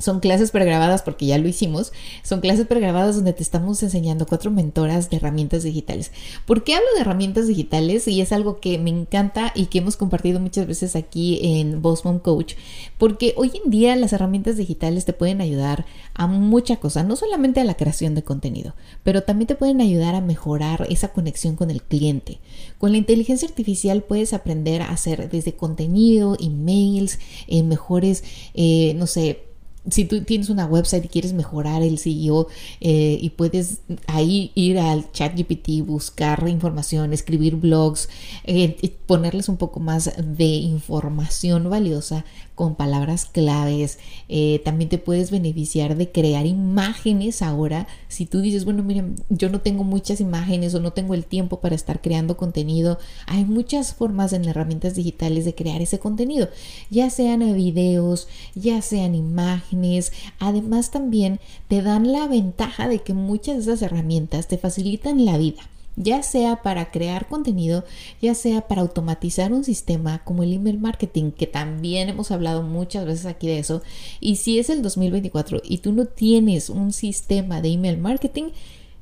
Son 0.00 0.18
clases 0.18 0.50
pregrabadas 0.50 1.02
porque 1.02 1.26
ya 1.26 1.38
lo 1.38 1.46
hicimos. 1.46 1.92
Son 2.24 2.40
clases 2.40 2.66
pregrabadas 2.66 3.16
donde 3.16 3.32
te 3.32 3.42
estamos 3.42 3.82
enseñando 3.82 4.26
cuatro 4.26 4.50
mentoras 4.50 5.10
de 5.10 5.18
herramientas 5.18 5.62
digitales. 5.62 6.10
¿Por 6.46 6.64
qué 6.64 6.74
hablo 6.74 6.88
de 6.94 7.02
herramientas 7.02 7.46
digitales? 7.46 8.08
Y 8.08 8.20
es 8.20 8.32
algo 8.32 8.60
que 8.60 8.78
me 8.78 8.90
encanta 8.90 9.52
y 9.54 9.66
que 9.66 9.78
hemos 9.78 9.96
compartido 9.96 10.40
muchas 10.40 10.66
veces 10.66 10.96
aquí 10.96 11.38
en 11.42 11.82
Boss 11.82 12.04
Mom 12.04 12.18
Coach. 12.18 12.54
Porque 12.98 13.34
hoy 13.36 13.52
en 13.62 13.70
día 13.70 13.94
las 13.96 14.12
herramientas 14.12 14.56
digitales 14.56 15.04
te 15.04 15.12
pueden 15.12 15.40
ayudar 15.40 15.84
a 16.14 16.26
mucha 16.26 16.76
cosa, 16.76 17.02
no 17.02 17.16
solamente 17.16 17.60
a 17.60 17.64
la 17.64 17.76
creación 17.76 18.14
de 18.14 18.22
contenido, 18.22 18.74
pero 19.04 19.22
también 19.22 19.46
te 19.48 19.54
pueden 19.54 19.80
ayudar 19.80 20.14
a 20.14 20.20
mejorar 20.20 20.86
esa 20.88 21.08
conexión 21.08 21.56
con 21.56 21.70
el 21.70 21.82
cliente. 21.82 22.38
Con 22.78 22.92
la 22.92 22.98
inteligencia 22.98 23.48
artificial 23.48 24.02
puedes 24.02 24.32
aprender 24.32 24.82
a 24.82 24.90
hacer 24.90 25.30
desde 25.30 25.54
contenido, 25.54 26.36
emails, 26.40 27.18
eh, 27.46 27.62
mejores, 27.62 28.24
eh, 28.54 28.94
no 28.96 29.06
sé, 29.06 29.49
si 29.88 30.04
tú 30.04 30.22
tienes 30.24 30.50
una 30.50 30.66
website 30.66 31.04
y 31.06 31.08
quieres 31.08 31.32
mejorar 31.32 31.82
el 31.82 31.98
CEO 31.98 32.48
eh, 32.80 33.18
y 33.20 33.30
puedes 33.30 33.80
ahí 34.06 34.52
ir 34.54 34.78
al 34.78 35.10
chat 35.12 35.34
GPT, 35.36 35.84
buscar 35.86 36.46
información, 36.48 37.12
escribir 37.12 37.56
blogs, 37.56 38.08
eh, 38.44 38.76
ponerles 39.06 39.48
un 39.48 39.56
poco 39.56 39.80
más 39.80 40.12
de 40.18 40.44
información 40.44 41.70
valiosa 41.70 42.24
con 42.60 42.74
palabras 42.74 43.24
claves. 43.24 43.98
Eh, 44.28 44.60
también 44.66 44.90
te 44.90 44.98
puedes 44.98 45.30
beneficiar 45.30 45.96
de 45.96 46.12
crear 46.12 46.44
imágenes 46.44 47.40
ahora. 47.40 47.88
Si 48.08 48.26
tú 48.26 48.42
dices, 48.42 48.66
bueno, 48.66 48.82
miren, 48.82 49.16
yo 49.30 49.48
no 49.48 49.62
tengo 49.62 49.82
muchas 49.82 50.20
imágenes 50.20 50.74
o 50.74 50.80
no 50.80 50.92
tengo 50.92 51.14
el 51.14 51.24
tiempo 51.24 51.60
para 51.60 51.74
estar 51.74 52.02
creando 52.02 52.36
contenido, 52.36 52.98
hay 53.26 53.46
muchas 53.46 53.94
formas 53.94 54.34
en 54.34 54.44
herramientas 54.44 54.94
digitales 54.94 55.46
de 55.46 55.54
crear 55.54 55.80
ese 55.80 56.00
contenido, 56.00 56.50
ya 56.90 57.08
sean 57.08 57.40
videos, 57.54 58.28
ya 58.54 58.82
sean 58.82 59.14
imágenes. 59.14 60.12
Además 60.38 60.90
también 60.90 61.40
te 61.68 61.80
dan 61.80 62.12
la 62.12 62.28
ventaja 62.28 62.88
de 62.88 62.98
que 62.98 63.14
muchas 63.14 63.56
de 63.56 63.62
esas 63.62 63.80
herramientas 63.80 64.48
te 64.48 64.58
facilitan 64.58 65.24
la 65.24 65.38
vida 65.38 65.62
ya 66.02 66.22
sea 66.22 66.62
para 66.62 66.90
crear 66.90 67.28
contenido, 67.28 67.84
ya 68.22 68.34
sea 68.34 68.62
para 68.62 68.80
automatizar 68.80 69.52
un 69.52 69.64
sistema 69.64 70.24
como 70.24 70.42
el 70.42 70.54
email 70.54 70.78
marketing, 70.78 71.30
que 71.30 71.46
también 71.46 72.08
hemos 72.08 72.30
hablado 72.30 72.62
muchas 72.62 73.04
veces 73.04 73.26
aquí 73.26 73.46
de 73.46 73.58
eso. 73.58 73.82
Y 74.18 74.36
si 74.36 74.58
es 74.58 74.70
el 74.70 74.82
2024 74.82 75.60
y 75.62 75.78
tú 75.78 75.92
no 75.92 76.06
tienes 76.06 76.70
un 76.70 76.92
sistema 76.92 77.60
de 77.60 77.72
email 77.72 77.98
marketing, 77.98 78.50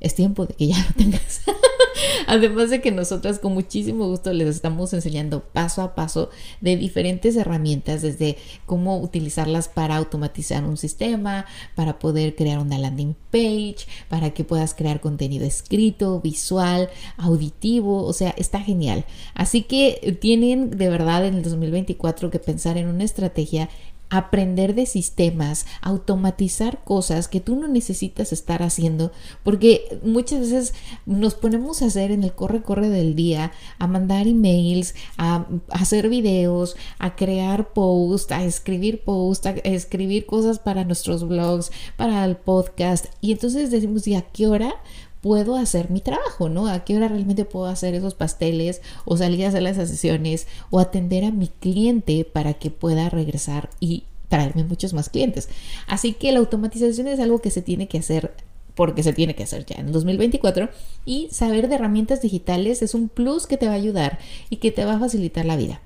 es 0.01 0.13
tiempo 0.13 0.45
de 0.45 0.53
que 0.53 0.67
ya 0.67 0.77
lo 0.77 0.93
tengas. 0.95 1.41
Además 2.27 2.69
de 2.69 2.81
que 2.81 2.91
nosotras 2.91 3.39
con 3.39 3.53
muchísimo 3.53 4.07
gusto 4.07 4.33
les 4.33 4.47
estamos 4.47 4.93
enseñando 4.93 5.43
paso 5.43 5.81
a 5.81 5.95
paso 5.95 6.29
de 6.61 6.77
diferentes 6.77 7.35
herramientas, 7.35 8.01
desde 8.01 8.37
cómo 8.65 8.99
utilizarlas 8.99 9.67
para 9.67 9.95
automatizar 9.95 10.63
un 10.63 10.77
sistema, 10.77 11.45
para 11.75 11.99
poder 11.99 12.35
crear 12.35 12.59
una 12.59 12.77
landing 12.77 13.15
page, 13.31 13.87
para 14.07 14.31
que 14.31 14.43
puedas 14.43 14.73
crear 14.73 14.99
contenido 15.01 15.45
escrito, 15.45 16.21
visual, 16.21 16.89
auditivo, 17.17 18.03
o 18.03 18.13
sea, 18.13 18.31
está 18.37 18.59
genial. 18.59 19.05
Así 19.33 19.63
que 19.63 20.17
tienen 20.19 20.71
de 20.71 20.89
verdad 20.89 21.25
en 21.25 21.35
el 21.35 21.43
2024 21.43 22.29
que 22.29 22.39
pensar 22.39 22.77
en 22.77 22.87
una 22.87 23.03
estrategia 23.03 23.69
aprender 24.09 24.75
de 24.75 24.85
sistemas, 24.85 25.65
automatizar 25.81 26.83
cosas 26.83 27.27
que 27.27 27.39
tú 27.39 27.55
no 27.55 27.67
necesitas 27.67 28.33
estar 28.33 28.63
haciendo, 28.63 29.11
porque 29.43 29.99
muchas 30.03 30.39
veces 30.39 30.73
nos 31.05 31.35
ponemos 31.35 31.81
a 31.81 31.85
hacer 31.85 32.11
en 32.11 32.23
el 32.23 32.33
corre-corre 32.33 32.89
del 32.89 33.15
día, 33.15 33.51
a 33.77 33.87
mandar 33.87 34.27
emails, 34.27 34.95
a, 35.17 35.45
hacer 35.69 36.09
videos, 36.09 36.75
a 36.97 37.15
crear 37.15 37.73
posts, 37.73 38.31
a 38.31 38.43
escribir 38.43 39.03
posts, 39.03 39.47
a 39.47 39.51
escribir 39.51 40.25
cosas 40.25 40.59
para 40.59 40.83
nuestros 40.83 41.27
blogs, 41.27 41.71
para 41.95 42.25
el 42.25 42.35
podcast, 42.35 43.05
y 43.21 43.31
entonces 43.31 43.71
decimos, 43.71 44.07
¿y 44.07 44.15
a 44.15 44.21
qué 44.21 44.47
hora? 44.47 44.73
Puedo 45.21 45.55
hacer 45.55 45.89
mi 45.89 46.01
trabajo, 46.01 46.49
¿no? 46.49 46.67
¿A 46.67 46.83
qué 46.83 46.95
hora 46.95 47.07
realmente 47.07 47.45
puedo 47.45 47.65
hacer 47.65 47.93
esos 47.95 48.13
pasteles 48.13 48.81
o 49.05 49.17
salir 49.17 49.45
a 49.45 49.49
hacer 49.49 49.61
las 49.61 49.75
sesiones 49.75 50.47
o 50.69 50.79
atender 50.79 51.25
a 51.25 51.31
mi 51.31 51.47
cliente 51.47 52.25
para 52.25 52.53
que 52.53 52.71
pueda 52.71 53.09
regresar 53.09 53.69
y 53.79 54.03
traerme 54.29 54.63
muchos 54.63 54.93
más 54.93 55.09
clientes? 55.09 55.49
Así 55.87 56.13
que 56.13 56.31
la 56.31 56.39
automatización 56.39 57.07
es 57.07 57.19
algo 57.19 57.39
que 57.39 57.51
se 57.51 57.61
tiene 57.61 57.87
que 57.87 57.99
hacer 57.99 58.33
porque 58.75 59.03
se 59.03 59.11
tiene 59.11 59.35
que 59.35 59.43
hacer 59.43 59.65
ya 59.65 59.75
en 59.75 59.91
2024 59.91 60.69
y 61.05 61.27
saber 61.31 61.67
de 61.67 61.75
herramientas 61.75 62.21
digitales 62.21 62.81
es 62.81 62.93
un 62.93 63.09
plus 63.09 63.45
que 63.45 63.57
te 63.57 63.65
va 63.65 63.73
a 63.73 63.75
ayudar 63.75 64.19
y 64.49 64.57
que 64.57 64.71
te 64.71 64.85
va 64.85 64.93
a 64.93 64.99
facilitar 64.99 65.45
la 65.45 65.57
vida. 65.57 65.81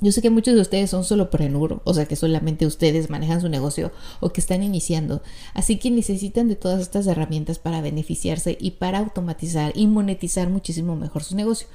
Yo 0.00 0.12
sé 0.12 0.20
que 0.20 0.28
muchos 0.28 0.54
de 0.54 0.60
ustedes 0.60 0.90
son 0.90 1.04
solo 1.04 1.30
prenur, 1.30 1.80
o 1.84 1.94
sea 1.94 2.04
que 2.04 2.16
solamente 2.16 2.66
ustedes 2.66 3.08
manejan 3.08 3.40
su 3.40 3.48
negocio 3.48 3.92
o 4.20 4.28
que 4.28 4.42
están 4.42 4.62
iniciando, 4.62 5.22
así 5.54 5.78
que 5.78 5.90
necesitan 5.90 6.48
de 6.48 6.54
todas 6.54 6.82
estas 6.82 7.06
herramientas 7.06 7.58
para 7.58 7.80
beneficiarse 7.80 8.58
y 8.60 8.72
para 8.72 8.98
automatizar 8.98 9.72
y 9.74 9.86
monetizar 9.86 10.50
muchísimo 10.50 10.96
mejor 10.96 11.24
su 11.24 11.34
negocio. 11.34 11.66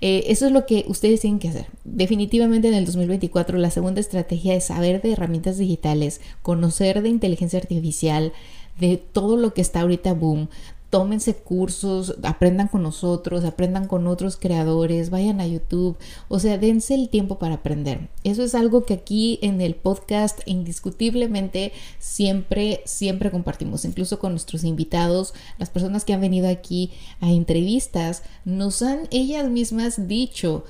Eh, 0.00 0.26
eso 0.28 0.46
es 0.46 0.52
lo 0.52 0.66
que 0.66 0.84
ustedes 0.86 1.20
tienen 1.20 1.40
que 1.40 1.48
hacer. 1.48 1.66
Definitivamente 1.82 2.68
en 2.68 2.74
el 2.74 2.84
2024 2.84 3.58
la 3.58 3.72
segunda 3.72 4.00
estrategia 4.00 4.54
es 4.54 4.66
saber 4.66 5.02
de 5.02 5.12
herramientas 5.12 5.58
digitales, 5.58 6.20
conocer 6.42 7.02
de 7.02 7.08
inteligencia 7.08 7.58
artificial, 7.58 8.32
de 8.78 8.96
todo 8.96 9.36
lo 9.36 9.54
que 9.54 9.60
está 9.60 9.80
ahorita 9.80 10.14
boom, 10.14 10.48
tómense 10.90 11.34
cursos, 11.34 12.14
aprendan 12.22 12.68
con 12.68 12.82
nosotros, 12.82 13.44
aprendan 13.44 13.88
con 13.88 14.06
otros 14.06 14.36
creadores, 14.36 15.10
vayan 15.10 15.40
a 15.40 15.46
YouTube, 15.46 15.96
o 16.28 16.38
sea, 16.38 16.56
dense 16.56 16.94
el 16.94 17.08
tiempo 17.08 17.38
para 17.38 17.56
aprender. 17.56 18.08
Eso 18.22 18.44
es 18.44 18.54
algo 18.54 18.84
que 18.84 18.94
aquí 18.94 19.38
en 19.42 19.60
el 19.60 19.74
podcast 19.74 20.40
indiscutiblemente 20.46 21.72
siempre, 21.98 22.82
siempre 22.84 23.30
compartimos, 23.30 23.84
incluso 23.84 24.18
con 24.18 24.32
nuestros 24.32 24.62
invitados, 24.62 25.34
las 25.58 25.70
personas 25.70 26.04
que 26.04 26.12
han 26.12 26.20
venido 26.20 26.48
aquí 26.48 26.92
a 27.20 27.30
entrevistas, 27.30 28.22
nos 28.44 28.80
han 28.82 29.08
ellas 29.10 29.48
mismas 29.50 30.06
dicho, 30.06 30.64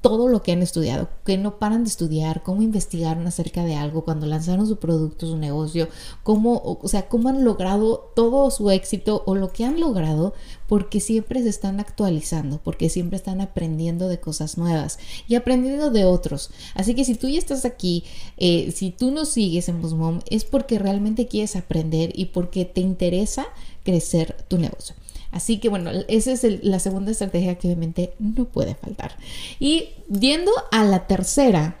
todo 0.00 0.28
lo 0.28 0.42
que 0.42 0.52
han 0.52 0.62
estudiado, 0.62 1.08
que 1.24 1.36
no 1.36 1.58
paran 1.58 1.82
de 1.82 1.90
estudiar, 1.90 2.42
cómo 2.44 2.62
investigaron 2.62 3.26
acerca 3.26 3.64
de 3.64 3.74
algo 3.74 4.04
cuando 4.04 4.26
lanzaron 4.26 4.66
su 4.66 4.76
producto, 4.76 5.26
su 5.26 5.36
negocio, 5.36 5.88
cómo, 6.22 6.78
o 6.82 6.86
sea, 6.86 7.08
cómo 7.08 7.28
han 7.28 7.44
logrado 7.44 8.12
todo 8.14 8.50
su 8.52 8.70
éxito 8.70 9.24
o 9.26 9.34
lo 9.34 9.52
que 9.52 9.64
han 9.64 9.80
logrado, 9.80 10.34
porque 10.68 11.00
siempre 11.00 11.42
se 11.42 11.48
están 11.48 11.80
actualizando, 11.80 12.60
porque 12.62 12.88
siempre 12.88 13.16
están 13.16 13.40
aprendiendo 13.40 14.08
de 14.08 14.20
cosas 14.20 14.56
nuevas 14.56 14.98
y 15.26 15.34
aprendiendo 15.34 15.90
de 15.90 16.04
otros. 16.04 16.50
Así 16.74 16.94
que 16.94 17.04
si 17.04 17.16
tú 17.16 17.28
ya 17.28 17.38
estás 17.38 17.64
aquí, 17.64 18.04
eh, 18.36 18.72
si 18.74 18.90
tú 18.92 19.10
nos 19.10 19.30
sigues 19.30 19.68
en 19.68 19.82
BossMom, 19.82 20.20
es 20.30 20.44
porque 20.44 20.78
realmente 20.78 21.26
quieres 21.26 21.56
aprender 21.56 22.12
y 22.14 22.26
porque 22.26 22.64
te 22.64 22.80
interesa 22.80 23.46
crecer 23.82 24.36
tu 24.48 24.58
negocio. 24.58 24.94
Así 25.30 25.58
que 25.58 25.68
bueno, 25.68 25.90
esa 26.08 26.32
es 26.32 26.64
la 26.64 26.78
segunda 26.78 27.10
estrategia 27.10 27.56
que 27.56 27.68
obviamente 27.68 28.14
no 28.18 28.46
puede 28.46 28.74
faltar. 28.74 29.16
Y 29.60 29.90
yendo 30.08 30.52
a 30.72 30.84
la 30.84 31.06
tercera, 31.06 31.76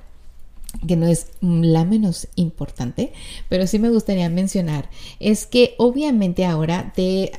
que 0.86 0.96
no 0.96 1.06
es 1.06 1.28
la 1.40 1.84
menos 1.84 2.28
importante, 2.34 3.12
pero 3.48 3.66
sí 3.66 3.78
me 3.78 3.90
gustaría 3.90 4.28
mencionar, 4.28 4.90
es 5.18 5.46
que 5.46 5.74
obviamente 5.78 6.44
ahora 6.44 6.92
te, 6.94 7.32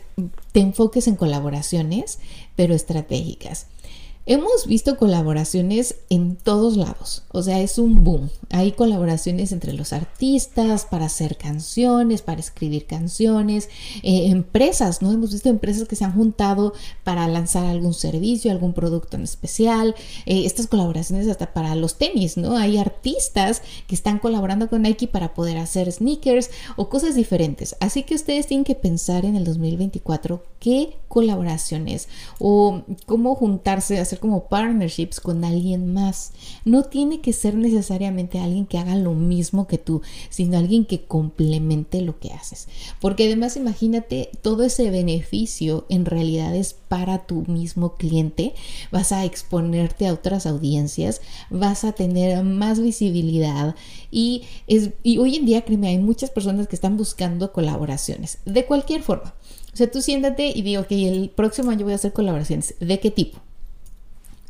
te 0.51 0.60
enfoques 0.60 1.08
en 1.08 1.16
colaboraciones, 1.16 2.20
pero 2.56 2.74
estratégicas. 2.74 3.68
Hemos 4.31 4.67
visto 4.67 4.95
colaboraciones 4.95 5.95
en 6.12 6.36
todos 6.36 6.77
lados, 6.77 7.24
o 7.31 7.41
sea, 7.41 7.62
es 7.62 7.79
un 7.79 8.03
boom. 8.03 8.29
Hay 8.51 8.74
colaboraciones 8.74 9.51
entre 9.51 9.74
los 9.74 9.91
artistas 9.91 10.86
para 10.86 11.05
hacer 11.05 11.36
canciones, 11.36 12.21
para 12.21 12.39
escribir 12.39 12.86
canciones, 12.86 13.69
eh, 14.03 14.27
empresas, 14.27 15.01
¿no? 15.01 15.12
Hemos 15.12 15.31
visto 15.31 15.50
empresas 15.50 15.88
que 15.88 15.95
se 15.95 16.05
han 16.05 16.13
juntado 16.13 16.74
para 17.03 17.27
lanzar 17.27 17.65
algún 17.65 17.95
servicio, 17.95 18.51
algún 18.51 18.74
producto 18.74 19.17
en 19.17 19.24
especial. 19.24 19.95
Eh, 20.27 20.45
estas 20.45 20.67
colaboraciones 20.67 21.27
hasta 21.27 21.51
para 21.51 21.74
los 21.74 21.98
tenis, 21.98 22.38
¿no? 22.38 22.55
Hay 22.55 22.77
artistas 22.77 23.63
que 23.88 23.95
están 23.95 24.19
colaborando 24.19 24.69
con 24.69 24.83
Nike 24.83 25.07
para 25.07 25.33
poder 25.33 25.57
hacer 25.57 25.91
sneakers 25.91 26.51
o 26.75 26.88
cosas 26.88 27.15
diferentes. 27.15 27.75
Así 27.79 28.03
que 28.03 28.13
ustedes 28.13 28.45
tienen 28.45 28.63
que 28.63 28.75
pensar 28.75 29.25
en 29.25 29.36
el 29.36 29.43
2024 29.43 30.43
qué 30.59 30.98
colaboraciones 31.07 32.07
o 32.38 32.83
cómo 33.07 33.33
juntarse, 33.33 33.98
hacer 33.98 34.18
como 34.19 34.47
partnerships 34.47 35.19
con 35.19 35.43
alguien 35.43 35.93
más. 35.93 36.33
No 36.65 36.83
tiene 36.83 37.21
que 37.21 37.33
ser 37.33 37.55
necesariamente 37.55 38.39
alguien 38.39 38.65
que 38.65 38.77
haga 38.77 38.95
lo 38.95 39.13
mismo 39.13 39.67
que 39.67 39.77
tú, 39.77 40.01
sino 40.29 40.57
alguien 40.57 40.85
que 40.85 41.03
complemente 41.03 42.01
lo 42.01 42.19
que 42.19 42.31
haces. 42.31 42.67
Porque 42.99 43.25
además 43.25 43.55
imagínate 43.55 44.29
todo 44.41 44.63
ese 44.63 44.89
beneficio 44.91 45.85
en 45.89 46.05
realidad 46.05 46.55
es 46.55 46.73
para 46.73 47.25
tu 47.25 47.43
mismo 47.47 47.95
cliente. 47.95 48.53
Vas 48.91 49.11
a 49.11 49.25
exponerte 49.25 50.07
a 50.07 50.13
otras 50.13 50.45
audiencias, 50.45 51.21
vas 51.49 51.83
a 51.83 51.93
tener 51.93 52.43
más 52.43 52.79
visibilidad 52.79 53.75
y, 54.11 54.43
es, 54.67 54.91
y 55.03 55.17
hoy 55.17 55.35
en 55.35 55.45
día, 55.45 55.61
créeme, 55.63 55.89
hay 55.89 55.97
muchas 55.97 56.29
personas 56.29 56.67
que 56.67 56.75
están 56.75 56.97
buscando 56.97 57.51
colaboraciones 57.51 58.39
de 58.45 58.65
cualquier 58.65 59.03
forma. 59.03 59.33
O 59.73 59.77
sea, 59.77 59.89
tú 59.89 60.01
siéntate 60.01 60.47
y 60.47 60.61
digo, 60.61 60.85
que 60.88 61.07
el 61.07 61.29
próximo 61.29 61.71
año 61.71 61.83
voy 61.83 61.93
a 61.93 61.95
hacer 61.95 62.13
colaboraciones. 62.13 62.75
¿De 62.79 62.99
qué 62.99 63.11
tipo? 63.11 63.39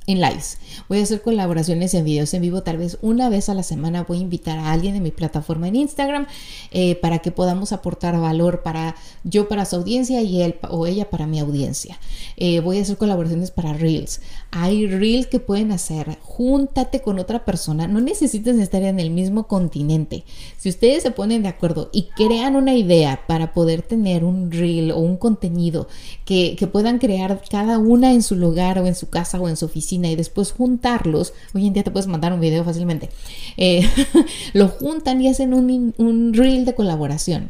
En 0.08 0.22
lives. 0.22 0.58
Voy 0.88 1.00
a 1.00 1.04
hacer 1.04 1.22
colaboraciones 1.22 1.94
en 1.94 2.04
videos 2.04 2.34
en 2.34 2.42
vivo, 2.42 2.64
tal 2.64 2.78
vez 2.78 2.98
una 3.02 3.30
vez 3.30 3.50
a 3.50 3.54
la 3.54 3.64
semana 3.64 4.04
voy 4.04 4.18
a 4.18 4.22
invitar 4.22 4.58
a 4.58 4.72
alguien 4.72 4.94
de 4.94 5.02
mi 5.02 5.12
plataforma 5.12 5.68
en 5.68 5.76
Instagram 5.76 6.28
eh, 6.72 6.96
para 6.96 7.20
que 7.20 7.32
podamos 7.32 7.72
aportar 7.74 8.20
valor 8.20 8.64
para 8.64 8.96
yo 9.24 9.48
para 9.48 9.66
su 9.66 9.76
audiencia 9.76 10.22
y 10.22 10.42
él 10.42 10.56
o 10.70 10.88
ella 10.88 11.10
para 11.10 11.28
mi 11.28 11.40
audiencia. 11.40 12.00
Eh, 12.38 12.60
voy 12.62 12.80
a 12.80 12.82
hacer 12.82 12.98
colaboraciones 12.98 13.52
para 13.52 13.74
Reels. 13.74 14.22
Hay 14.52 14.88
Reels 14.88 15.28
que 15.28 15.40
pueden 15.40 15.72
hacer. 15.72 16.18
Júntate 16.22 17.02
con 17.02 17.20
otra 17.20 17.46
persona. 17.46 17.88
No 17.88 18.02
necesitas 18.02 18.58
estar 18.58 18.82
en 18.82 19.00
el 19.00 19.12
mismo 19.12 19.48
continente. 19.48 20.24
Si 20.58 20.70
ustedes 20.70 21.04
se 21.04 21.12
ponen 21.12 21.44
de 21.44 21.50
acuerdo 21.50 21.90
y 21.92 22.04
crean 22.16 22.56
una 22.56 22.74
idea 22.74 23.22
para 23.28 23.54
poder 23.54 23.82
tener 23.82 24.24
un 24.24 24.52
Reel 24.52 24.92
o 24.92 25.00
un 25.00 25.18
contenido 25.18 25.88
que, 26.26 26.56
que 26.58 26.68
puedan 26.68 26.98
crear 26.98 27.42
cada 27.50 27.78
una 27.78 28.14
en 28.14 28.24
su 28.24 28.36
lugar 28.36 28.80
o 28.80 28.88
en 28.88 28.96
su 28.96 29.10
casa 29.10 29.40
o 29.40 29.50
en 29.50 29.58
su 29.58 29.66
oficina, 29.66 29.99
y 30.08 30.16
después 30.16 30.52
juntarlos, 30.52 31.34
hoy 31.54 31.68
en 31.68 31.74
día 31.74 31.84
te 31.84 31.92
puedes 31.92 32.08
mandar 32.08 32.32
un 32.34 32.40
video 32.40 32.64
fácilmente, 32.64 33.10
eh, 33.58 33.88
lo 34.54 34.70
juntan 34.70 35.22
y 35.22 35.28
hacen 35.28 35.54
un, 35.54 35.94
un 35.98 36.34
reel 36.34 36.66
de 36.66 36.76
colaboración. 36.76 37.50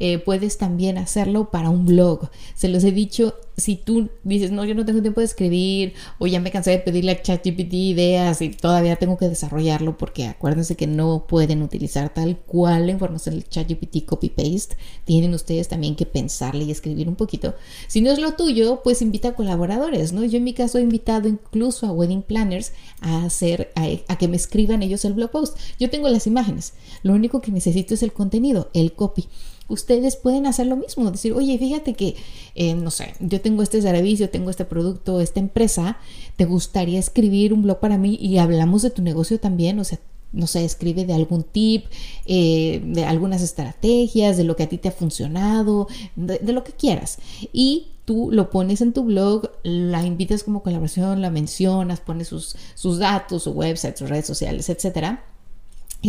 Eh, 0.00 0.18
puedes 0.18 0.58
también 0.58 0.98
hacerlo 0.98 1.50
para 1.50 1.70
un 1.70 1.86
blog. 1.86 2.28
Se 2.54 2.68
los 2.68 2.82
he 2.84 2.90
dicho 2.92 3.34
si 3.56 3.76
tú 3.76 4.10
dices, 4.24 4.50
no, 4.50 4.64
yo 4.64 4.74
no 4.74 4.84
tengo 4.84 5.00
tiempo 5.00 5.20
de 5.20 5.26
escribir 5.26 5.94
o 6.18 6.26
ya 6.26 6.40
me 6.40 6.50
cansé 6.50 6.72
de 6.72 6.78
pedirle 6.78 7.12
a 7.12 7.22
ChatGPT 7.22 7.72
ideas 7.74 8.42
y 8.42 8.50
todavía 8.50 8.96
tengo 8.96 9.16
que 9.16 9.28
desarrollarlo 9.28 9.96
porque 9.96 10.26
acuérdense 10.26 10.76
que 10.76 10.86
no 10.86 11.26
pueden 11.28 11.62
utilizar 11.62 12.12
tal 12.12 12.36
cual 12.38 12.86
la 12.86 12.92
información 12.92 13.36
del 13.36 13.48
ChatGPT 13.48 14.04
copy-paste. 14.04 14.76
Tienen 15.04 15.34
ustedes 15.34 15.68
también 15.68 15.94
que 15.94 16.06
pensarle 16.06 16.64
y 16.64 16.70
escribir 16.70 17.08
un 17.08 17.16
poquito. 17.16 17.54
Si 17.86 18.00
no 18.00 18.10
es 18.10 18.18
lo 18.18 18.34
tuyo, 18.34 18.80
pues 18.82 19.02
invita 19.02 19.28
a 19.28 19.34
colaboradores, 19.34 20.12
¿no? 20.12 20.24
Yo 20.24 20.38
en 20.38 20.44
mi 20.44 20.52
caso 20.52 20.78
he 20.78 20.82
invitado 20.82 21.28
incluso 21.28 21.86
a 21.86 21.92
wedding 21.92 22.22
planners 22.22 22.72
a 23.00 23.24
hacer, 23.24 23.72
a, 23.76 23.86
a 24.08 24.18
que 24.18 24.28
me 24.28 24.36
escriban 24.36 24.82
ellos 24.82 25.04
el 25.04 25.12
blog 25.12 25.30
post. 25.30 25.56
Yo 25.78 25.90
tengo 25.90 26.08
las 26.08 26.26
imágenes. 26.26 26.74
Lo 27.02 27.12
único 27.12 27.40
que 27.40 27.52
necesito 27.52 27.94
es 27.94 28.02
el 28.02 28.12
contenido, 28.12 28.70
el 28.74 28.92
copy 28.92 29.28
ustedes 29.68 30.16
pueden 30.16 30.46
hacer 30.46 30.66
lo 30.66 30.76
mismo, 30.76 31.10
decir, 31.10 31.32
oye, 31.32 31.58
fíjate 31.58 31.94
que, 31.94 32.16
eh, 32.54 32.74
no 32.74 32.90
sé, 32.90 33.14
yo 33.20 33.40
tengo 33.40 33.62
este 33.62 33.80
servicio, 33.82 34.30
tengo 34.30 34.50
este 34.50 34.64
producto, 34.64 35.20
esta 35.20 35.40
empresa, 35.40 35.98
¿te 36.36 36.44
gustaría 36.44 36.98
escribir 36.98 37.52
un 37.52 37.62
blog 37.62 37.80
para 37.80 37.98
mí 37.98 38.18
y 38.20 38.38
hablamos 38.38 38.82
de 38.82 38.90
tu 38.90 39.02
negocio 39.02 39.40
también? 39.40 39.78
O 39.78 39.84
sea, 39.84 39.98
no 40.32 40.46
sé, 40.46 40.64
escribe 40.64 41.04
de 41.04 41.14
algún 41.14 41.44
tip, 41.44 41.86
eh, 42.26 42.82
de 42.84 43.04
algunas 43.04 43.40
estrategias, 43.40 44.36
de 44.36 44.44
lo 44.44 44.56
que 44.56 44.64
a 44.64 44.68
ti 44.68 44.78
te 44.78 44.88
ha 44.88 44.92
funcionado, 44.92 45.86
de, 46.16 46.52
lo 46.52 46.64
que 46.64 46.72
quieras. 46.72 47.18
Y 47.52 47.88
tú 48.04 48.30
lo 48.32 48.50
pones 48.50 48.80
en 48.80 48.92
tu 48.92 49.04
blog, 49.04 49.50
la 49.62 50.04
invitas 50.04 50.42
como 50.42 50.62
colaboración, 50.62 51.22
la 51.22 51.30
mencionas, 51.30 52.00
pones 52.00 52.28
sus, 52.28 52.56
sus 52.74 52.98
datos, 52.98 53.44
su 53.44 53.52
website, 53.52 53.96
sus 53.96 54.08
redes 54.08 54.26
sociales, 54.26 54.68
etcétera 54.68 55.24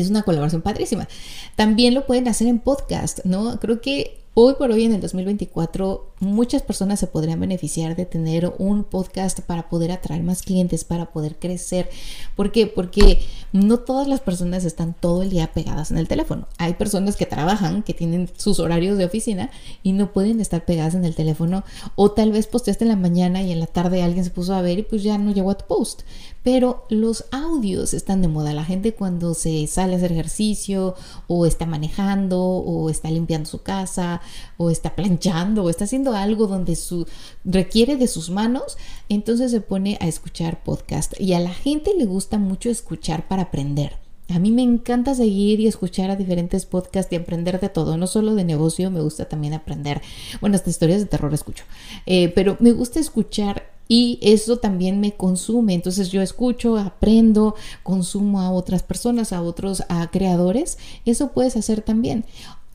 es 0.02 0.10
una 0.10 0.24
colaboración 0.24 0.62
padrísima. 0.62 1.08
También 1.56 1.94
lo 1.94 2.06
pueden 2.06 2.28
hacer 2.28 2.48
en 2.48 2.60
podcast, 2.60 3.20
¿no? 3.26 3.60
Creo 3.60 3.82
que 3.82 4.25
hoy 4.38 4.56
por 4.56 4.70
hoy 4.70 4.84
en 4.84 4.94
el 4.94 5.00
2024 5.00 6.12
muchas 6.20 6.62
personas 6.62 7.00
se 7.00 7.08
podrían 7.08 7.40
beneficiar 7.40 7.96
de 7.96 8.06
tener 8.06 8.54
un 8.58 8.84
podcast 8.84 9.40
para 9.40 9.70
poder 9.70 9.92
atraer 9.92 10.24
más 10.24 10.42
clientes, 10.42 10.84
para 10.84 11.12
poder 11.12 11.38
crecer. 11.38 11.90
¿Por 12.36 12.52
qué? 12.52 12.68
Porque 12.68 13.22
no 13.54 13.80
todas 13.80 14.08
las 14.08 14.20
personas 14.20 14.66
están 14.66 14.94
todo 14.94 15.24
el 15.24 15.30
día 15.30 15.54
pegadas 15.54 15.92
en 15.92 15.98
el 15.98 16.10
teléfono. 16.10 16.48
Hay 16.58 16.74
personas 16.74 17.16
que 17.16 17.26
trabajan, 17.26 17.82
que 17.84 17.94
tienen 17.94 18.30
sus 18.36 18.60
horarios 18.60 18.98
de 18.98 19.06
oficina 19.06 19.52
y 19.84 19.94
no 19.94 20.12
pueden 20.12 20.42
estar 20.42 20.66
pegadas 20.66 20.96
en 20.96 21.06
el 21.06 21.16
teléfono 21.16 21.64
o 21.96 22.12
tal 22.12 22.32
vez 22.32 22.48
posteaste 22.48 22.84
en 22.84 22.90
la 22.90 22.96
mañana 22.98 23.42
y 23.42 23.54
en 23.54 23.62
la 23.62 23.68
tarde 23.68 24.04
alguien 24.04 24.26
se 24.26 24.32
puso 24.32 24.54
a 24.54 24.62
ver 24.62 24.80
y 24.80 24.84
pues 24.84 25.02
ya 25.02 25.18
no 25.18 25.32
llegó 25.32 25.52
a 25.52 25.58
tu 25.58 25.66
post. 25.66 26.02
Pero 26.44 26.86
los 26.90 27.26
audios 27.32 27.94
están 27.94 28.22
de 28.22 28.28
moda. 28.28 28.54
La 28.54 28.66
gente 28.66 28.94
cuando 28.94 29.34
se 29.34 29.66
sale 29.66 29.94
a 29.94 29.98
hacer 29.98 30.12
ejercicio 30.12 30.94
o 31.28 31.48
está 31.48 31.66
manejando 31.66 32.40
o 32.40 32.90
está 32.92 33.10
limpiando 33.10 33.50
su 33.50 33.64
casa 33.64 34.22
o 34.58 34.70
está 34.70 34.96
planchando 34.96 35.64
o 35.64 35.70
está 35.70 35.86
haciendo 35.86 36.14
algo 36.14 36.48
donde 36.48 36.76
su, 36.76 37.08
requiere 37.44 37.98
de 37.98 38.08
sus 38.08 38.30
manos, 38.30 38.78
entonces 39.10 39.52
se 39.52 39.62
pone 39.62 39.98
a 40.02 40.08
escuchar 40.08 40.64
podcast. 40.64 41.20
Y 41.20 41.34
a 41.34 41.40
la 41.40 41.54
gente 41.54 41.92
le 41.98 42.06
gusta 42.06 42.38
mucho 42.38 42.70
escuchar 42.70 43.28
para 43.28 43.44
aprender. 43.44 43.98
A 44.30 44.40
mí 44.40 44.52
me 44.52 44.64
encanta 44.64 45.14
seguir 45.14 45.60
y 45.60 45.68
escuchar 45.68 46.10
a 46.10 46.16
diferentes 46.16 46.66
podcasts 46.66 47.14
y 47.14 47.16
aprender 47.16 47.60
de 47.60 47.70
todo, 47.70 47.96
no 47.96 48.08
solo 48.08 48.34
de 48.34 48.44
negocio, 48.44 48.90
me 48.90 49.02
gusta 49.02 49.26
también 49.26 49.54
aprender, 49.54 50.02
bueno, 50.42 50.56
hasta 50.56 50.72
historias 50.72 51.00
de 51.00 51.06
terror 51.06 51.32
escucho, 51.32 51.64
eh, 52.08 52.30
pero 52.30 52.58
me 52.60 52.72
gusta 52.72 53.00
escuchar 53.00 53.76
y 53.88 54.18
eso 54.22 54.58
también 54.58 55.00
me 55.00 55.14
consume. 55.14 55.74
Entonces 55.74 56.12
yo 56.12 56.22
escucho, 56.22 56.78
aprendo, 56.78 57.56
consumo 57.84 58.42
a 58.42 58.52
otras 58.52 58.84
personas, 58.84 59.32
a 59.32 59.42
otros 59.42 59.84
a 59.90 60.10
creadores. 60.10 60.78
Eso 61.06 61.32
puedes 61.32 61.56
hacer 61.56 61.82
también. 61.82 62.26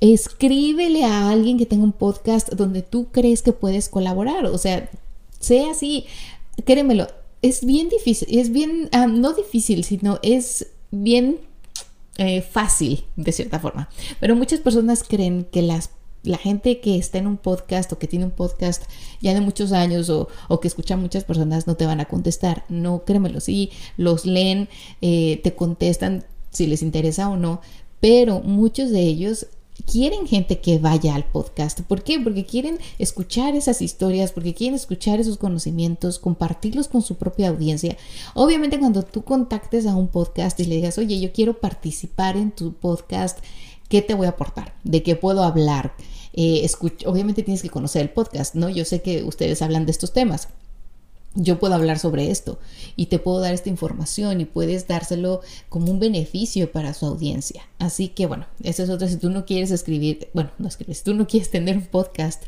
Escríbele 0.01 1.05
a 1.05 1.31
alguien 1.31 1.59
que 1.59 1.67
tenga 1.67 1.85
un 1.85 1.93
podcast 1.93 2.51
donde 2.53 2.83
tú 2.83 3.09
crees 3.13 3.43
que 3.43 3.53
puedes 3.53 3.89
colaborar. 3.89 4.47
O 4.47 4.59
sea, 4.59 4.89
sea 5.39 5.71
así, 5.71 6.07
créemelo, 6.65 7.09
es 7.43 7.65
bien 7.65 7.89
difícil, 7.89 8.29
es 8.39 8.51
bien, 8.51 8.89
ah, 8.93 9.07
no 9.07 9.33
difícil, 9.33 9.85
sino 9.85 10.19
es 10.23 10.67
bien 10.91 11.39
eh, 12.19 12.43
fácil 12.43 13.05
de 13.17 13.33
cierta 13.33 13.61
forma. 13.61 13.89
Pero 14.21 14.37
muchas 14.37 14.61
personas 14.61 15.03
creen 15.03 15.47
que 15.51 15.63
las 15.63 15.91
la 16.23 16.37
gente 16.37 16.81
que 16.81 16.99
está 16.99 17.19
en 17.19 17.27
un 17.27 17.37
podcast 17.37 17.91
o 17.93 17.99
que 17.99 18.07
tiene 18.07 18.27
un 18.27 18.31
podcast 18.31 18.83
ya 19.21 19.33
de 19.35 19.41
muchos 19.41 19.73
años 19.73 20.11
o, 20.11 20.29
que 20.61 20.69
escucha 20.69 20.97
muchas 20.97 21.25
personas 21.25 21.67
no 21.67 21.77
te 21.77 21.87
van 21.87 22.01
a 22.01 22.05
contestar. 22.07 22.65
No, 22.69 23.05
créemelo, 23.05 23.41
sí, 23.41 23.71
los 23.97 24.27
leen, 24.27 24.69
eh, 25.01 25.41
te 25.43 25.55
contestan 25.55 26.25
si 26.51 26.67
les 26.67 26.83
interesa 26.83 27.29
o 27.31 27.37
no, 27.37 27.61
pero 28.01 28.41
muchos 28.41 28.91
de 28.91 29.01
ellos 29.01 29.47
quieren 29.91 30.29
gente 30.29 30.61
que 30.61 30.79
vaya 30.79 31.17
al 31.17 31.25
podcast. 31.25 31.81
¿Por 31.81 32.05
qué? 32.05 32.21
Porque 32.21 32.47
quieren 32.47 32.79
escuchar 32.99 33.57
esas 33.57 33.83
historias, 33.83 34.31
porque 34.31 34.55
quieren 34.55 34.77
escuchar 34.77 35.19
esos 35.19 35.37
conocimientos, 35.37 36.21
compartirlos 36.21 36.87
con 36.87 37.03
su 37.03 37.17
propia 37.17 37.49
audiencia. 37.49 37.97
Obviamente 38.35 38.79
cuando 38.79 39.03
tú 39.03 39.25
contactes 39.25 39.87
a 39.87 39.97
un 39.97 40.07
podcast 40.07 40.61
y 40.61 40.67
le 40.67 40.77
digas, 40.77 40.97
oye, 40.99 41.19
yo 41.19 41.33
quiero 41.33 41.59
participar 41.59 42.37
en 42.37 42.53
tu 42.53 42.73
podcast, 42.73 43.41
¿qué 43.89 44.01
te 44.01 44.15
voy 44.15 44.27
a 44.27 44.31
aportar? 44.31 44.75
¿De 44.85 45.03
qué 45.03 45.17
puedo 45.17 45.43
hablar? 45.43 45.93
Eh, 46.35 46.65
obviamente 47.07 47.43
tienes 47.43 47.63
que 47.63 47.71
conocer 47.71 48.03
el 48.03 48.11
podcast, 48.11 48.55
¿no? 48.55 48.69
Yo 48.69 48.85
sé 48.85 49.03
que 49.03 49.25
ustedes 49.25 49.61
hablan 49.61 49.87
de 49.87 49.91
estos 49.91 50.13
temas. 50.13 50.49
Yo 51.37 51.61
puedo 51.61 51.75
hablar 51.75 52.01
sobre 52.01 52.31
esto 52.31 52.59
y 52.97 53.07
te 53.07 53.21
puedo 53.21 53.39
dar 53.39 53.55
esta 53.55 53.69
información 53.69 54.41
y 54.41 54.47
puedes 54.47 54.89
dárselo 54.89 55.43
como 55.69 55.93
un 55.93 56.01
beneficio 56.01 56.73
para 56.73 56.93
su 56.93 57.07
audiencia. 57.07 57.63
Así 57.79 58.09
que 58.09 58.27
bueno, 58.27 58.47
esa 58.65 58.83
es 58.83 58.91
otra. 58.91 59.07
Si 59.07 59.17
tú 59.17 59.31
no 59.31 59.47
quieres 59.47 59.71
escribir, 59.71 60.29
bueno, 60.35 60.51
no 60.59 60.67
escribir, 60.67 60.97
si 60.97 61.05
tú 61.05 61.15
no 61.15 61.29
quieres 61.29 61.51
tener 61.51 61.77
un 61.77 61.87
podcast, 61.87 62.43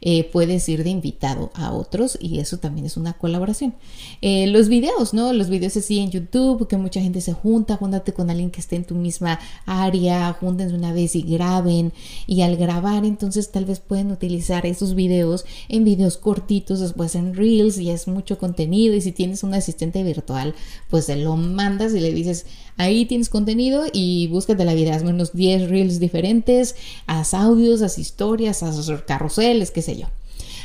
eh, 0.00 0.24
puedes 0.24 0.68
ir 0.68 0.84
de 0.84 0.90
invitado 0.90 1.50
a 1.54 1.72
otros 1.72 2.18
y 2.20 2.38
eso 2.38 2.58
también 2.58 2.86
es 2.86 2.96
una 2.96 3.14
colaboración. 3.14 3.74
Eh, 4.22 4.46
los 4.46 4.68
videos, 4.68 5.14
¿no? 5.14 5.32
Los 5.32 5.48
videos 5.48 5.76
así 5.76 5.98
en 5.98 6.10
YouTube, 6.10 6.68
que 6.68 6.76
mucha 6.76 7.00
gente 7.00 7.20
se 7.20 7.32
junta, 7.32 7.76
júntate 7.76 8.12
con 8.12 8.30
alguien 8.30 8.50
que 8.50 8.60
esté 8.60 8.76
en 8.76 8.84
tu 8.84 8.94
misma 8.94 9.38
área, 9.66 10.32
júntense 10.40 10.74
una 10.74 10.92
vez 10.92 11.16
y 11.16 11.22
graben 11.22 11.92
y 12.26 12.42
al 12.42 12.56
grabar 12.56 13.04
entonces 13.04 13.50
tal 13.50 13.64
vez 13.64 13.80
pueden 13.80 14.10
utilizar 14.10 14.66
esos 14.66 14.94
videos 14.94 15.44
en 15.68 15.84
videos 15.84 16.16
cortitos, 16.16 16.80
después 16.80 17.14
en 17.14 17.34
reels 17.34 17.78
y 17.78 17.90
es 17.90 18.08
mucho 18.08 18.38
contenido 18.38 18.94
y 18.94 19.00
si 19.00 19.12
tienes 19.12 19.42
un 19.42 19.54
asistente 19.54 20.02
virtual, 20.02 20.54
pues 20.90 21.06
se 21.06 21.16
lo 21.16 21.36
mandas 21.36 21.94
y 21.94 22.00
le 22.00 22.12
dices, 22.12 22.46
Ahí 22.78 23.06
tienes 23.06 23.28
contenido 23.28 23.86
y 23.92 24.28
búscate 24.28 24.64
la 24.64 24.72
vida, 24.72 24.94
haz 24.94 25.02
unos 25.02 25.32
10 25.32 25.68
reels 25.68 25.98
diferentes, 25.98 26.76
haz 27.08 27.34
audios, 27.34 27.82
haz 27.82 27.98
historias, 27.98 28.62
haz 28.62 28.88
carruseles, 29.04 29.72
qué 29.72 29.82
yo. 29.96 30.06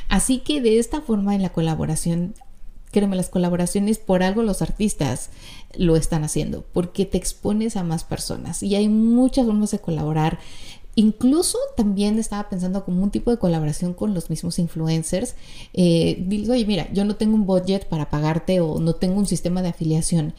Así 0.10 0.40
que 0.40 0.62
de 0.62 0.80
esta 0.80 1.02
forma 1.02 1.36
en 1.36 1.42
la 1.42 1.50
colaboración, 1.50 2.36
créeme, 2.92 3.16
las 3.16 3.30
colaboraciones 3.30 3.98
por 3.98 4.24
algo 4.24 4.44
los 4.44 4.62
artistas 4.62 5.30
lo 5.76 5.96
están 5.96 6.24
haciendo, 6.24 6.64
porque 6.74 7.06
te 7.06 7.18
expones 7.18 7.76
a 7.76 7.84
más 7.84 8.04
personas 8.04 8.64
y 8.64 8.76
hay 8.76 8.90
muchas 8.90 9.46
formas 9.46 9.72
de 9.72 9.80
colaborar. 9.80 10.40
Incluso 10.96 11.58
también 11.76 12.20
estaba 12.20 12.50
pensando 12.50 12.86
como 12.86 13.02
un 13.02 13.10
tipo 13.10 13.32
de 13.32 13.38
colaboración 13.38 13.96
con 13.96 14.14
los 14.14 14.30
mismos 14.30 14.60
influencers. 14.60 15.34
Eh, 15.74 16.24
digo, 16.28 16.54
oye, 16.54 16.68
mira, 16.68 16.88
yo 16.94 17.04
no 17.04 17.16
tengo 17.16 17.34
un 17.34 17.48
budget 17.48 17.88
para 17.88 18.12
pagarte 18.12 18.62
o 18.62 18.80
no 18.80 18.94
tengo 18.94 19.18
un 19.18 19.26
sistema 19.26 19.64
de 19.64 19.70
afiliación. 19.70 20.36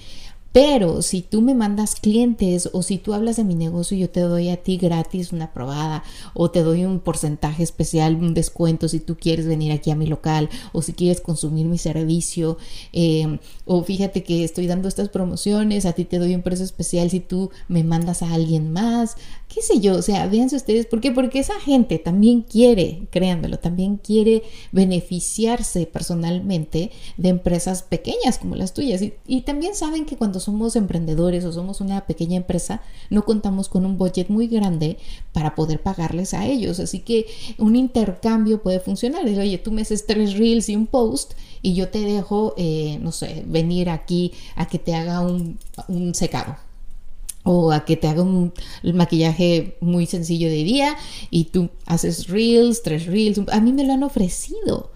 Pero 0.55 1.03
si 1.03 1.21
tú 1.21 1.43
me 1.43 1.53
mandas 1.53 1.97
clientes 1.97 2.71
o 2.73 2.85
si 2.85 2.99
tú 2.99 3.12
hablas 3.12 3.35
de 3.35 3.43
mi 3.43 3.57
negocio, 3.57 3.99
yo 3.99 4.09
te 4.09 4.21
doy 4.21 4.51
a 4.51 4.62
ti 4.62 4.77
gratis 4.77 5.33
una 5.33 5.53
probada 5.53 6.05
o 6.33 6.53
te 6.53 6.62
doy 6.62 6.85
un 6.85 7.01
porcentaje 7.01 7.64
especial, 7.64 8.14
un 8.14 8.35
descuento 8.35 8.87
si 8.87 9.01
tú 9.01 9.17
quieres 9.17 9.49
venir 9.49 9.73
aquí 9.73 9.90
a 9.90 9.97
mi 9.97 10.07
local 10.07 10.49
o 10.73 10.81
si 10.81 10.93
quieres 10.93 11.21
consumir 11.21 11.67
mi 11.67 11.77
servicio. 11.77 12.57
Em, 12.93 13.40
o 13.64 13.83
fíjate 13.83 14.23
que 14.23 14.45
estoy 14.45 14.69
dando 14.69 14.87
estas 14.87 15.09
promociones, 15.09 15.87
a 15.87 15.93
ti 15.93 16.05
te 16.05 16.21
doy 16.21 16.37
un 16.37 16.43
precio 16.43 16.64
especial 16.64 17.11
si 17.11 17.19
tú 17.19 17.51
me 17.67 17.83
mandas 17.83 18.23
a 18.23 18.33
alguien 18.33 18.73
más 18.73 19.17
qué 19.55 19.62
sé 19.62 19.79
yo, 19.79 19.95
o 19.95 20.03
sea, 20.03 20.27
véanse 20.27 20.57
ustedes, 20.57 20.87
¿por 20.87 21.01
qué? 21.01 21.12
Porque 21.12 21.38
esa 21.38 21.61
gente 21.61 22.01
también 22.01 22.43
quiere, 22.43 23.07
créanmelo, 23.11 23.61
también 23.61 23.99
quiere 23.99 24.43
beneficiarse 24.73 25.87
personalmente 25.87 26.90
de 27.17 27.29
empresas 27.29 27.85
pequeñas 27.85 28.38
como 28.38 28.57
las 28.57 28.75
tuyas. 28.75 29.01
Y, 29.27 29.43
también 29.43 29.77
saben 29.77 30.07
que 30.07 30.17
cuando 30.17 30.40
somos 30.45 30.77
emprendedores 30.77 31.45
o 31.45 31.53
somos 31.53 31.81
una 31.81 32.07
pequeña 32.07 32.37
empresa, 32.37 32.83
no 33.11 33.25
contamos 33.25 33.69
con 33.69 33.85
un 33.85 33.99
budget 33.99 34.29
muy 34.29 34.47
grande 34.47 34.99
para 35.33 35.55
poder 35.55 35.83
pagarles 35.83 36.35
a 36.35 36.47
ellos. 36.47 36.81
Así 36.81 37.01
que 37.01 37.27
un 37.59 37.77
intercambio 37.77 38.63
puede 38.63 38.81
funcionar. 38.81 39.25
oye, 39.25 39.59
tú 39.59 39.73
me 39.73 39.83
haces 39.83 40.07
tres 40.07 40.35
reels 40.35 40.69
y 40.69 40.77
un 40.77 40.87
post 40.87 41.35
y 41.63 41.75
yo 41.75 41.89
te 41.89 42.01
dejo, 42.01 42.55
eh, 42.57 42.99
no 43.03 43.13
sé, 43.13 43.45
venir 43.47 43.91
aquí 43.91 44.33
a 44.57 44.67
que 44.69 44.79
te 44.79 44.95
haga 44.95 45.21
un, 45.21 45.59
un 45.89 46.15
secado 46.15 46.57
o 47.45 47.73
a 47.73 47.85
que 47.85 47.97
te 47.97 48.09
haga 48.09 48.23
un 48.23 48.53
maquillaje 48.83 49.77
muy 49.81 50.07
sencillo 50.07 50.49
de 50.49 50.65
día 50.65 50.97
y 51.31 51.45
tú 51.45 51.71
haces 51.87 52.29
reels, 52.29 52.83
tres 52.83 53.07
reels. 53.07 53.41
A 53.53 53.61
mí 53.61 53.73
me 53.73 53.85
lo 53.85 53.93
han 53.93 54.03
ofrecido. 54.03 54.94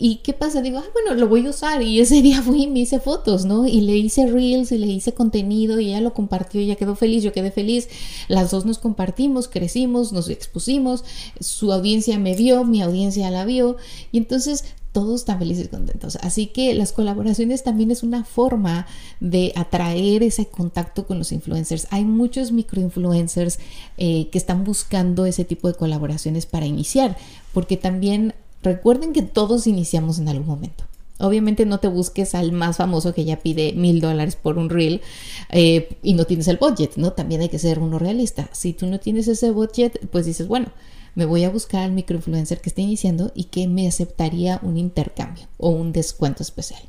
¿Y 0.00 0.16
qué 0.16 0.32
pasa? 0.32 0.62
Digo, 0.62 0.78
ah, 0.78 0.90
bueno, 0.94 1.14
lo 1.14 1.28
voy 1.28 1.46
a 1.46 1.50
usar. 1.50 1.82
Y 1.82 2.00
ese 2.00 2.22
día 2.22 2.40
fui 2.40 2.62
y 2.62 2.66
me 2.66 2.80
hice 2.80 3.00
fotos, 3.00 3.44
¿no? 3.44 3.66
Y 3.66 3.82
le 3.82 3.96
hice 3.96 4.26
reels 4.26 4.72
y 4.72 4.78
le 4.78 4.86
hice 4.86 5.12
contenido 5.12 5.78
y 5.78 5.88
ella 5.88 6.00
lo 6.00 6.14
compartió 6.14 6.60
y 6.60 6.64
ella 6.64 6.76
quedó 6.76 6.96
feliz, 6.96 7.22
yo 7.22 7.32
quedé 7.32 7.50
feliz. 7.50 7.88
Las 8.28 8.50
dos 8.50 8.64
nos 8.64 8.78
compartimos, 8.78 9.48
crecimos, 9.48 10.12
nos 10.12 10.30
expusimos. 10.30 11.04
Su 11.38 11.72
audiencia 11.72 12.18
me 12.18 12.34
vio, 12.34 12.64
mi 12.64 12.80
audiencia 12.80 13.30
la 13.30 13.44
vio. 13.44 13.76
Y 14.10 14.18
entonces 14.18 14.64
todos 14.92 15.20
están 15.20 15.38
felices 15.38 15.66
y 15.66 15.68
contentos. 15.68 16.16
Así 16.22 16.46
que 16.46 16.74
las 16.74 16.92
colaboraciones 16.92 17.62
también 17.62 17.90
es 17.90 18.02
una 18.02 18.24
forma 18.24 18.86
de 19.20 19.52
atraer 19.54 20.22
ese 20.22 20.46
contacto 20.46 21.06
con 21.06 21.18
los 21.18 21.30
influencers. 21.30 21.86
Hay 21.90 22.04
muchos 22.04 22.52
microinfluencers 22.52 23.58
eh, 23.98 24.28
que 24.30 24.38
están 24.38 24.64
buscando 24.64 25.26
ese 25.26 25.44
tipo 25.44 25.68
de 25.68 25.74
colaboraciones 25.74 26.46
para 26.46 26.66
iniciar, 26.66 27.16
porque 27.52 27.76
también 27.76 28.34
recuerden 28.62 29.12
que 29.12 29.22
todos 29.22 29.66
iniciamos 29.66 30.18
en 30.18 30.28
algún 30.28 30.46
momento. 30.46 30.84
Obviamente 31.18 31.66
no 31.66 31.78
te 31.78 31.88
busques 31.88 32.34
al 32.34 32.50
más 32.52 32.78
famoso 32.78 33.12
que 33.12 33.24
ya 33.24 33.36
pide 33.36 33.74
mil 33.74 34.00
dólares 34.00 34.36
por 34.36 34.56
un 34.56 34.70
reel 34.70 35.02
eh, 35.50 35.96
y 36.02 36.14
no 36.14 36.24
tienes 36.24 36.48
el 36.48 36.56
budget, 36.56 36.96
¿no? 36.96 37.12
También 37.12 37.42
hay 37.42 37.50
que 37.50 37.58
ser 37.58 37.78
uno 37.78 37.98
realista. 37.98 38.48
Si 38.52 38.72
tú 38.72 38.86
no 38.86 38.98
tienes 38.98 39.28
ese 39.28 39.50
budget, 39.50 40.08
pues 40.10 40.24
dices, 40.24 40.48
bueno, 40.48 40.68
me 41.14 41.26
voy 41.26 41.44
a 41.44 41.50
buscar 41.50 41.82
al 41.82 41.92
microinfluencer 41.92 42.60
que 42.60 42.70
esté 42.70 42.82
iniciando 42.82 43.32
y 43.34 43.44
que 43.44 43.68
me 43.68 43.86
aceptaría 43.86 44.60
un 44.62 44.78
intercambio 44.78 45.46
o 45.58 45.70
un 45.70 45.92
descuento 45.92 46.42
especial. 46.42 46.82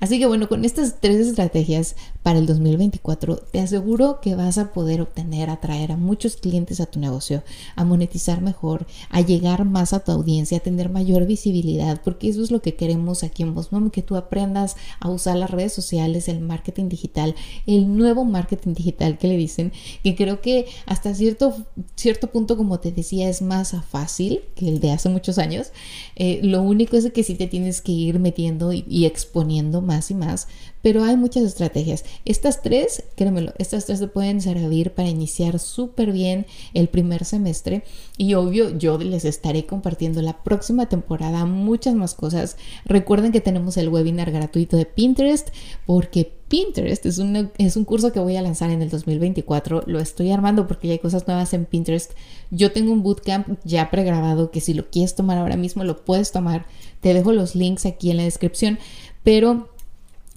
Así 0.00 0.18
que 0.18 0.26
bueno, 0.26 0.48
con 0.48 0.64
estas 0.64 0.98
tres 0.98 1.26
estrategias 1.26 1.94
para 2.22 2.38
el 2.38 2.46
2024, 2.46 3.36
te 3.36 3.60
aseguro 3.60 4.20
que 4.22 4.34
vas 4.34 4.56
a 4.56 4.72
poder 4.72 5.02
obtener, 5.02 5.50
atraer 5.50 5.92
a 5.92 5.98
muchos 5.98 6.36
clientes 6.36 6.80
a 6.80 6.86
tu 6.86 6.98
negocio, 6.98 7.42
a 7.76 7.84
monetizar 7.84 8.40
mejor, 8.40 8.86
a 9.10 9.20
llegar 9.20 9.66
más 9.66 9.92
a 9.92 10.00
tu 10.00 10.12
audiencia, 10.12 10.56
a 10.56 10.62
tener 10.62 10.88
mayor 10.88 11.26
visibilidad, 11.26 12.00
porque 12.02 12.30
eso 12.30 12.42
es 12.42 12.50
lo 12.50 12.62
que 12.62 12.76
queremos 12.76 13.22
aquí 13.22 13.42
en 13.42 13.54
Bosmom, 13.54 13.90
que 13.90 14.02
tú 14.02 14.16
aprendas 14.16 14.76
a 15.00 15.10
usar 15.10 15.36
las 15.36 15.50
redes 15.50 15.74
sociales, 15.74 16.28
el 16.28 16.40
marketing 16.40 16.88
digital, 16.88 17.34
el 17.66 17.94
nuevo 17.94 18.24
marketing 18.24 18.72
digital 18.72 19.18
que 19.18 19.28
le 19.28 19.36
dicen, 19.36 19.70
que 20.02 20.16
creo 20.16 20.40
que 20.40 20.66
hasta 20.86 21.14
cierto, 21.14 21.54
cierto 21.94 22.30
punto, 22.30 22.56
como 22.56 22.80
te 22.80 22.90
decía, 22.90 23.28
es 23.28 23.42
más 23.42 23.76
fácil 23.90 24.40
que 24.54 24.68
el 24.68 24.80
de 24.80 24.92
hace 24.92 25.10
muchos 25.10 25.36
años. 25.36 25.72
Eh, 26.16 26.40
lo 26.42 26.62
único 26.62 26.96
es 26.96 27.10
que 27.12 27.22
sí 27.22 27.34
te 27.34 27.48
tienes 27.48 27.82
que 27.82 27.92
ir 27.92 28.18
metiendo 28.18 28.72
y, 28.72 28.86
y 28.88 29.04
exponiendo 29.04 29.82
más 29.82 29.89
y 29.90 30.14
más, 30.14 30.46
pero 30.82 31.02
hay 31.02 31.16
muchas 31.16 31.42
estrategias. 31.42 32.04
Estas 32.24 32.62
tres, 32.62 33.02
créemelo, 33.16 33.52
estas 33.58 33.86
tres 33.86 33.98
te 33.98 34.06
pueden 34.06 34.40
servir 34.40 34.92
para 34.92 35.08
iniciar 35.08 35.58
súper 35.58 36.12
bien 36.12 36.46
el 36.74 36.88
primer 36.88 37.24
semestre 37.24 37.82
y 38.16 38.34
obvio 38.34 38.78
yo 38.78 38.98
les 38.98 39.24
estaré 39.24 39.66
compartiendo 39.66 40.22
la 40.22 40.42
próxima 40.42 40.88
temporada 40.88 41.44
muchas 41.44 41.94
más 41.94 42.14
cosas. 42.14 42.56
Recuerden 42.84 43.32
que 43.32 43.40
tenemos 43.40 43.76
el 43.76 43.88
webinar 43.88 44.30
gratuito 44.30 44.76
de 44.76 44.86
Pinterest 44.86 45.48
porque 45.86 46.32
Pinterest 46.50 47.06
es 47.06 47.18
un, 47.18 47.52
es 47.58 47.76
un 47.76 47.84
curso 47.84 48.12
que 48.12 48.18
voy 48.18 48.36
a 48.36 48.42
lanzar 48.42 48.70
en 48.70 48.82
el 48.82 48.90
2024. 48.90 49.84
Lo 49.86 50.00
estoy 50.00 50.32
armando 50.32 50.66
porque 50.66 50.88
ya 50.88 50.92
hay 50.94 50.98
cosas 50.98 51.26
nuevas 51.26 51.54
en 51.54 51.64
Pinterest. 51.64 52.12
Yo 52.50 52.72
tengo 52.72 52.92
un 52.92 53.04
bootcamp 53.04 53.58
ya 53.64 53.88
pregrabado 53.88 54.50
que 54.50 54.60
si 54.60 54.74
lo 54.74 54.90
quieres 54.90 55.14
tomar 55.14 55.38
ahora 55.38 55.56
mismo 55.56 55.84
lo 55.84 56.04
puedes 56.04 56.32
tomar. 56.32 56.66
Te 57.00 57.14
dejo 57.14 57.32
los 57.32 57.54
links 57.54 57.86
aquí 57.86 58.10
en 58.10 58.16
la 58.16 58.24
descripción. 58.24 58.78
Pero 59.22 59.69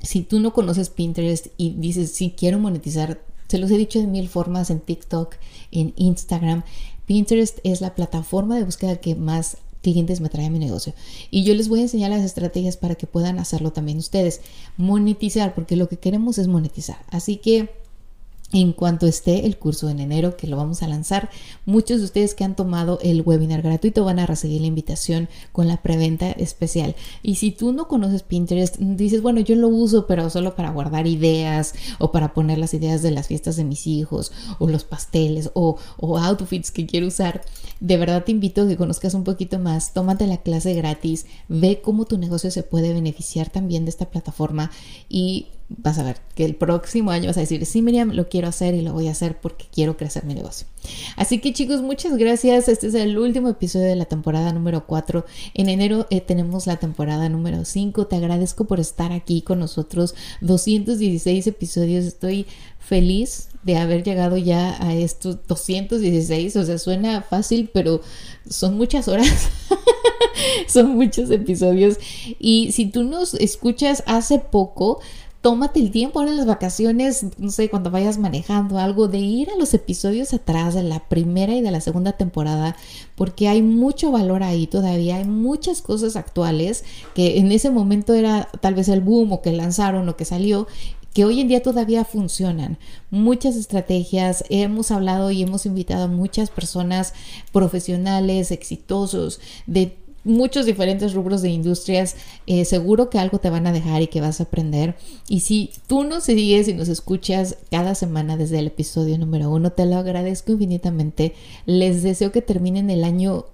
si 0.03 0.21
tú 0.21 0.39
no 0.39 0.53
conoces 0.53 0.89
Pinterest 0.89 1.47
y 1.57 1.71
dices, 1.71 2.11
sí, 2.11 2.35
quiero 2.37 2.59
monetizar, 2.59 3.23
se 3.47 3.57
los 3.57 3.71
he 3.71 3.77
dicho 3.77 3.99
de 3.99 4.07
mil 4.07 4.29
formas 4.29 4.69
en 4.69 4.81
TikTok, 4.81 5.35
en 5.71 5.93
Instagram, 5.95 6.63
Pinterest 7.05 7.59
es 7.63 7.81
la 7.81 7.95
plataforma 7.95 8.57
de 8.57 8.65
búsqueda 8.65 8.97
que 8.97 9.15
más 9.15 9.57
clientes 9.81 10.21
me 10.21 10.29
trae 10.29 10.49
mi 10.49 10.59
negocio. 10.59 10.93
Y 11.31 11.43
yo 11.43 11.53
les 11.53 11.67
voy 11.67 11.79
a 11.79 11.83
enseñar 11.83 12.11
las 12.11 12.23
estrategias 12.23 12.77
para 12.77 12.95
que 12.95 13.07
puedan 13.07 13.39
hacerlo 13.39 13.71
también 13.71 13.97
ustedes. 13.97 14.41
Monetizar, 14.77 15.53
porque 15.55 15.75
lo 15.75 15.89
que 15.89 15.97
queremos 15.97 16.37
es 16.37 16.47
monetizar. 16.47 16.97
Así 17.09 17.37
que 17.37 17.69
en 18.53 18.71
cuanto 18.71 19.07
esté 19.07 19.45
el 19.45 19.57
curso 19.57 19.89
en 19.89 19.99
enero 19.99 20.37
que 20.37 20.47
lo 20.47 20.57
vamos 20.57 20.83
a 20.83 20.87
lanzar. 20.87 21.29
Muchos 21.65 21.99
de 21.99 22.05
ustedes 22.05 22.35
que 22.35 22.43
han 22.43 22.55
tomado 22.55 22.99
el 23.01 23.21
webinar 23.21 23.61
gratuito 23.61 24.05
van 24.05 24.19
a 24.19 24.27
recibir 24.27 24.61
la 24.61 24.67
invitación 24.67 25.27
con 25.51 25.67
la 25.67 25.81
preventa 25.81 26.31
especial. 26.31 26.95
Y 27.23 27.35
si 27.35 27.51
tú 27.51 27.73
no 27.73 27.87
conoces 27.87 28.23
Pinterest, 28.23 28.77
dices, 28.77 29.21
bueno, 29.21 29.39
yo 29.41 29.55
lo 29.55 29.67
uso, 29.67 30.05
pero 30.07 30.29
solo 30.29 30.55
para 30.55 30.71
guardar 30.71 31.07
ideas 31.07 31.73
o 31.99 32.11
para 32.11 32.33
poner 32.33 32.59
las 32.59 32.73
ideas 32.73 33.01
de 33.01 33.11
las 33.11 33.27
fiestas 33.27 33.55
de 33.55 33.63
mis 33.63 33.87
hijos 33.87 34.31
o 34.59 34.69
los 34.69 34.83
pasteles 34.83 35.49
o, 35.53 35.77
o 35.97 36.17
outfits 36.17 36.71
que 36.71 36.85
quiero 36.85 37.07
usar. 37.07 37.41
De 37.79 37.97
verdad 37.97 38.23
te 38.23 38.31
invito 38.31 38.61
a 38.61 38.67
que 38.67 38.77
conozcas 38.77 39.13
un 39.15 39.23
poquito 39.23 39.59
más, 39.59 39.93
tómate 39.93 40.27
la 40.27 40.37
clase 40.37 40.73
gratis, 40.73 41.25
ve 41.49 41.81
cómo 41.81 42.05
tu 42.05 42.17
negocio 42.17 42.51
se 42.51 42.63
puede 42.63 42.93
beneficiar 42.93 43.49
también 43.49 43.85
de 43.85 43.89
esta 43.89 44.09
plataforma 44.09 44.71
y 45.09 45.47
vas 45.77 45.99
a 45.99 46.03
ver 46.03 46.17
que 46.35 46.45
el 46.45 46.55
próximo 46.55 47.11
año 47.11 47.27
vas 47.27 47.37
a 47.37 47.41
decir, 47.41 47.65
sí, 47.65 47.81
Miriam, 47.81 48.11
lo 48.11 48.29
quiero 48.29 48.47
hacer 48.47 48.73
y 48.73 48.81
lo 48.81 48.93
voy 48.93 49.07
a 49.07 49.11
hacer 49.11 49.39
porque 49.39 49.65
quiero 49.71 49.97
crecer 49.97 50.23
mi 50.25 50.33
negocio. 50.33 50.67
Así 51.15 51.39
que 51.39 51.53
chicos, 51.53 51.81
muchas 51.81 52.17
gracias. 52.17 52.67
Este 52.67 52.87
es 52.87 52.93
el 52.93 53.17
último 53.17 53.49
episodio 53.49 53.87
de 53.87 53.95
la 53.95 54.05
temporada 54.05 54.51
número 54.51 54.85
4. 54.85 55.25
En 55.53 55.69
enero 55.69 56.07
eh, 56.09 56.21
tenemos 56.21 56.67
la 56.67 56.77
temporada 56.77 57.29
número 57.29 57.65
5. 57.65 58.07
Te 58.07 58.15
agradezco 58.15 58.65
por 58.65 58.79
estar 58.79 59.11
aquí 59.11 59.41
con 59.41 59.59
nosotros. 59.59 60.15
216 60.41 61.47
episodios. 61.47 62.05
Estoy 62.05 62.45
feliz 62.79 63.49
de 63.63 63.77
haber 63.77 64.03
llegado 64.03 64.37
ya 64.37 64.75
a 64.85 64.93
estos 64.93 65.47
216. 65.47 66.55
O 66.55 66.65
sea, 66.65 66.77
suena 66.77 67.21
fácil, 67.21 67.69
pero 67.73 68.01
son 68.49 68.77
muchas 68.77 69.07
horas. 69.07 69.49
son 70.67 70.95
muchos 70.95 71.31
episodios. 71.31 71.97
Y 72.39 72.71
si 72.71 72.87
tú 72.87 73.03
nos 73.03 73.33
escuchas 73.35 74.03
hace 74.05 74.39
poco, 74.39 74.99
tómate 75.43 75.81
el 75.81 75.91
tiempo 75.91 76.19
ahora 76.19 76.31
en 76.31 76.37
las 76.37 76.45
vacaciones, 76.45 77.25
no 77.37 77.51
sé, 77.51 77.69
cuando 77.69 77.91
vayas 77.91 78.17
manejando 78.17 78.79
algo, 78.79 79.09
de 79.09 79.17
ir 79.17 79.49
a 79.49 79.57
los 79.57 79.73
episodios 79.73 80.33
atrás 80.33 80.73
de 80.73 80.83
la 80.83 81.09
primera 81.09 81.53
y 81.53 81.61
de 81.61 81.69
la 81.69 81.81
segunda 81.81 82.13
temporada, 82.13 82.77
porque 83.15 83.49
hay 83.49 83.61
mucho 83.61 84.09
valor 84.09 84.41
ahí 84.41 84.67
todavía, 84.67 85.17
hay 85.17 85.25
muchas 85.25 85.81
cosas 85.81 86.15
actuales 86.15 86.85
que 87.13 87.39
en 87.39 87.51
ese 87.51 87.71
momento 87.71 88.13
era 88.13 88.47
tal 88.61 88.73
vez 88.73 88.87
el 88.87 89.01
boom 89.01 89.33
o 89.33 89.41
que 89.41 89.51
lanzaron 89.51 90.07
o 90.07 90.15
que 90.15 90.23
salió 90.23 90.65
que 91.13 91.25
hoy 91.25 91.41
en 91.41 91.47
día 91.47 91.61
todavía 91.61 92.05
funcionan. 92.05 92.79
Muchas 93.11 93.55
estrategias, 93.55 94.45
hemos 94.49 94.91
hablado 94.91 95.29
y 95.29 95.43
hemos 95.43 95.65
invitado 95.65 96.05
a 96.05 96.07
muchas 96.07 96.49
personas 96.49 97.13
profesionales, 97.51 98.49
exitosos, 98.49 99.39
de 99.67 99.97
muchos 100.23 100.65
diferentes 100.65 101.13
rubros 101.13 101.41
de 101.41 101.49
industrias, 101.49 102.15
eh, 102.47 102.65
seguro 102.65 103.09
que 103.09 103.19
algo 103.19 103.39
te 103.39 103.49
van 103.49 103.67
a 103.67 103.71
dejar 103.71 104.01
y 104.01 104.07
que 104.07 104.21
vas 104.21 104.39
a 104.39 104.43
aprender. 104.43 104.95
Y 105.27 105.41
si 105.41 105.71
tú 105.87 106.03
nos 106.03 106.25
sigues 106.25 106.67
y 106.67 106.73
nos 106.73 106.87
escuchas 106.87 107.57
cada 107.71 107.95
semana 107.95 108.37
desde 108.37 108.59
el 108.59 108.67
episodio 108.67 109.17
número 109.17 109.49
uno, 109.49 109.71
te 109.71 109.85
lo 109.85 109.97
agradezco 109.97 110.53
infinitamente. 110.53 111.33
Les 111.65 112.03
deseo 112.03 112.31
que 112.31 112.41
terminen 112.41 112.89
el 112.89 113.03
año 113.03 113.45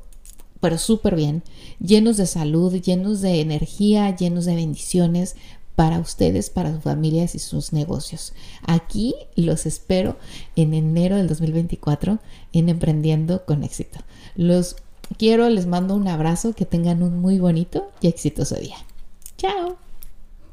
pero 0.62 0.78
súper 0.78 1.16
bien, 1.16 1.42
llenos 1.80 2.18
de 2.18 2.26
salud, 2.26 2.74
llenos 2.76 3.22
de 3.22 3.40
energía, 3.40 4.14
llenos 4.14 4.44
de 4.44 4.56
bendiciones 4.56 5.38
para 5.76 6.00
ustedes, 6.00 6.50
para 6.50 6.74
sus 6.74 6.84
familias 6.84 7.36
y 7.36 7.40
sus 7.40 7.72
negocios. 7.72 8.34
Aquí 8.68 9.16
los 9.38 9.66
espero 9.66 10.18
en 10.58 10.74
enero 10.74 11.16
del 11.16 11.30
2024 11.30 12.20
en 12.52 12.68
Emprendiendo 12.68 13.46
con 13.46 13.64
éxito. 13.64 14.00
Los 14.36 14.76
quiero, 15.18 15.50
les 15.50 15.66
mando 15.66 15.96
un 15.96 16.08
abrazo, 16.08 16.54
que 16.54 16.66
tengan 16.66 17.04
un 17.04 17.22
muy 17.22 17.40
bonito 17.40 17.90
y 18.02 18.08
exitoso 18.08 18.56
día. 18.56 18.78
Chao. 19.38 19.78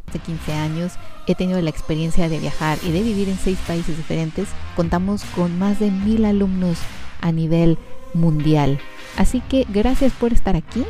Hace 0.08 0.18
15 0.20 0.52
años 0.52 0.92
he 1.26 1.34
tenido 1.34 1.60
la 1.60 1.70
experiencia 1.70 2.28
de 2.28 2.38
viajar 2.38 2.78
y 2.84 2.92
de 2.92 3.02
vivir 3.02 3.28
en 3.28 3.38
seis 3.38 3.58
países 3.66 3.96
diferentes. 3.96 4.48
Contamos 4.76 5.24
con 5.34 5.58
más 5.58 5.80
de 5.80 5.90
mil 5.90 6.24
alumnos 6.24 6.78
a 7.20 7.32
nivel 7.32 7.78
mundial. 8.14 8.78
Así 9.16 9.40
que 9.40 9.66
gracias 9.68 10.12
por 10.12 10.32
estar 10.32 10.56
aquí 10.56 10.84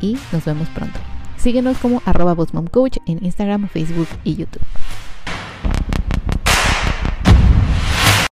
y 0.00 0.18
nos 0.32 0.44
vemos 0.44 0.68
pronto. 0.68 0.98
Síguenos 1.38 1.78
como 1.78 2.02
arroba 2.04 2.36
Coach 2.70 2.98
en 3.06 3.24
Instagram, 3.24 3.68
Facebook 3.68 4.08
y 4.24 4.36
YouTube. 4.36 4.62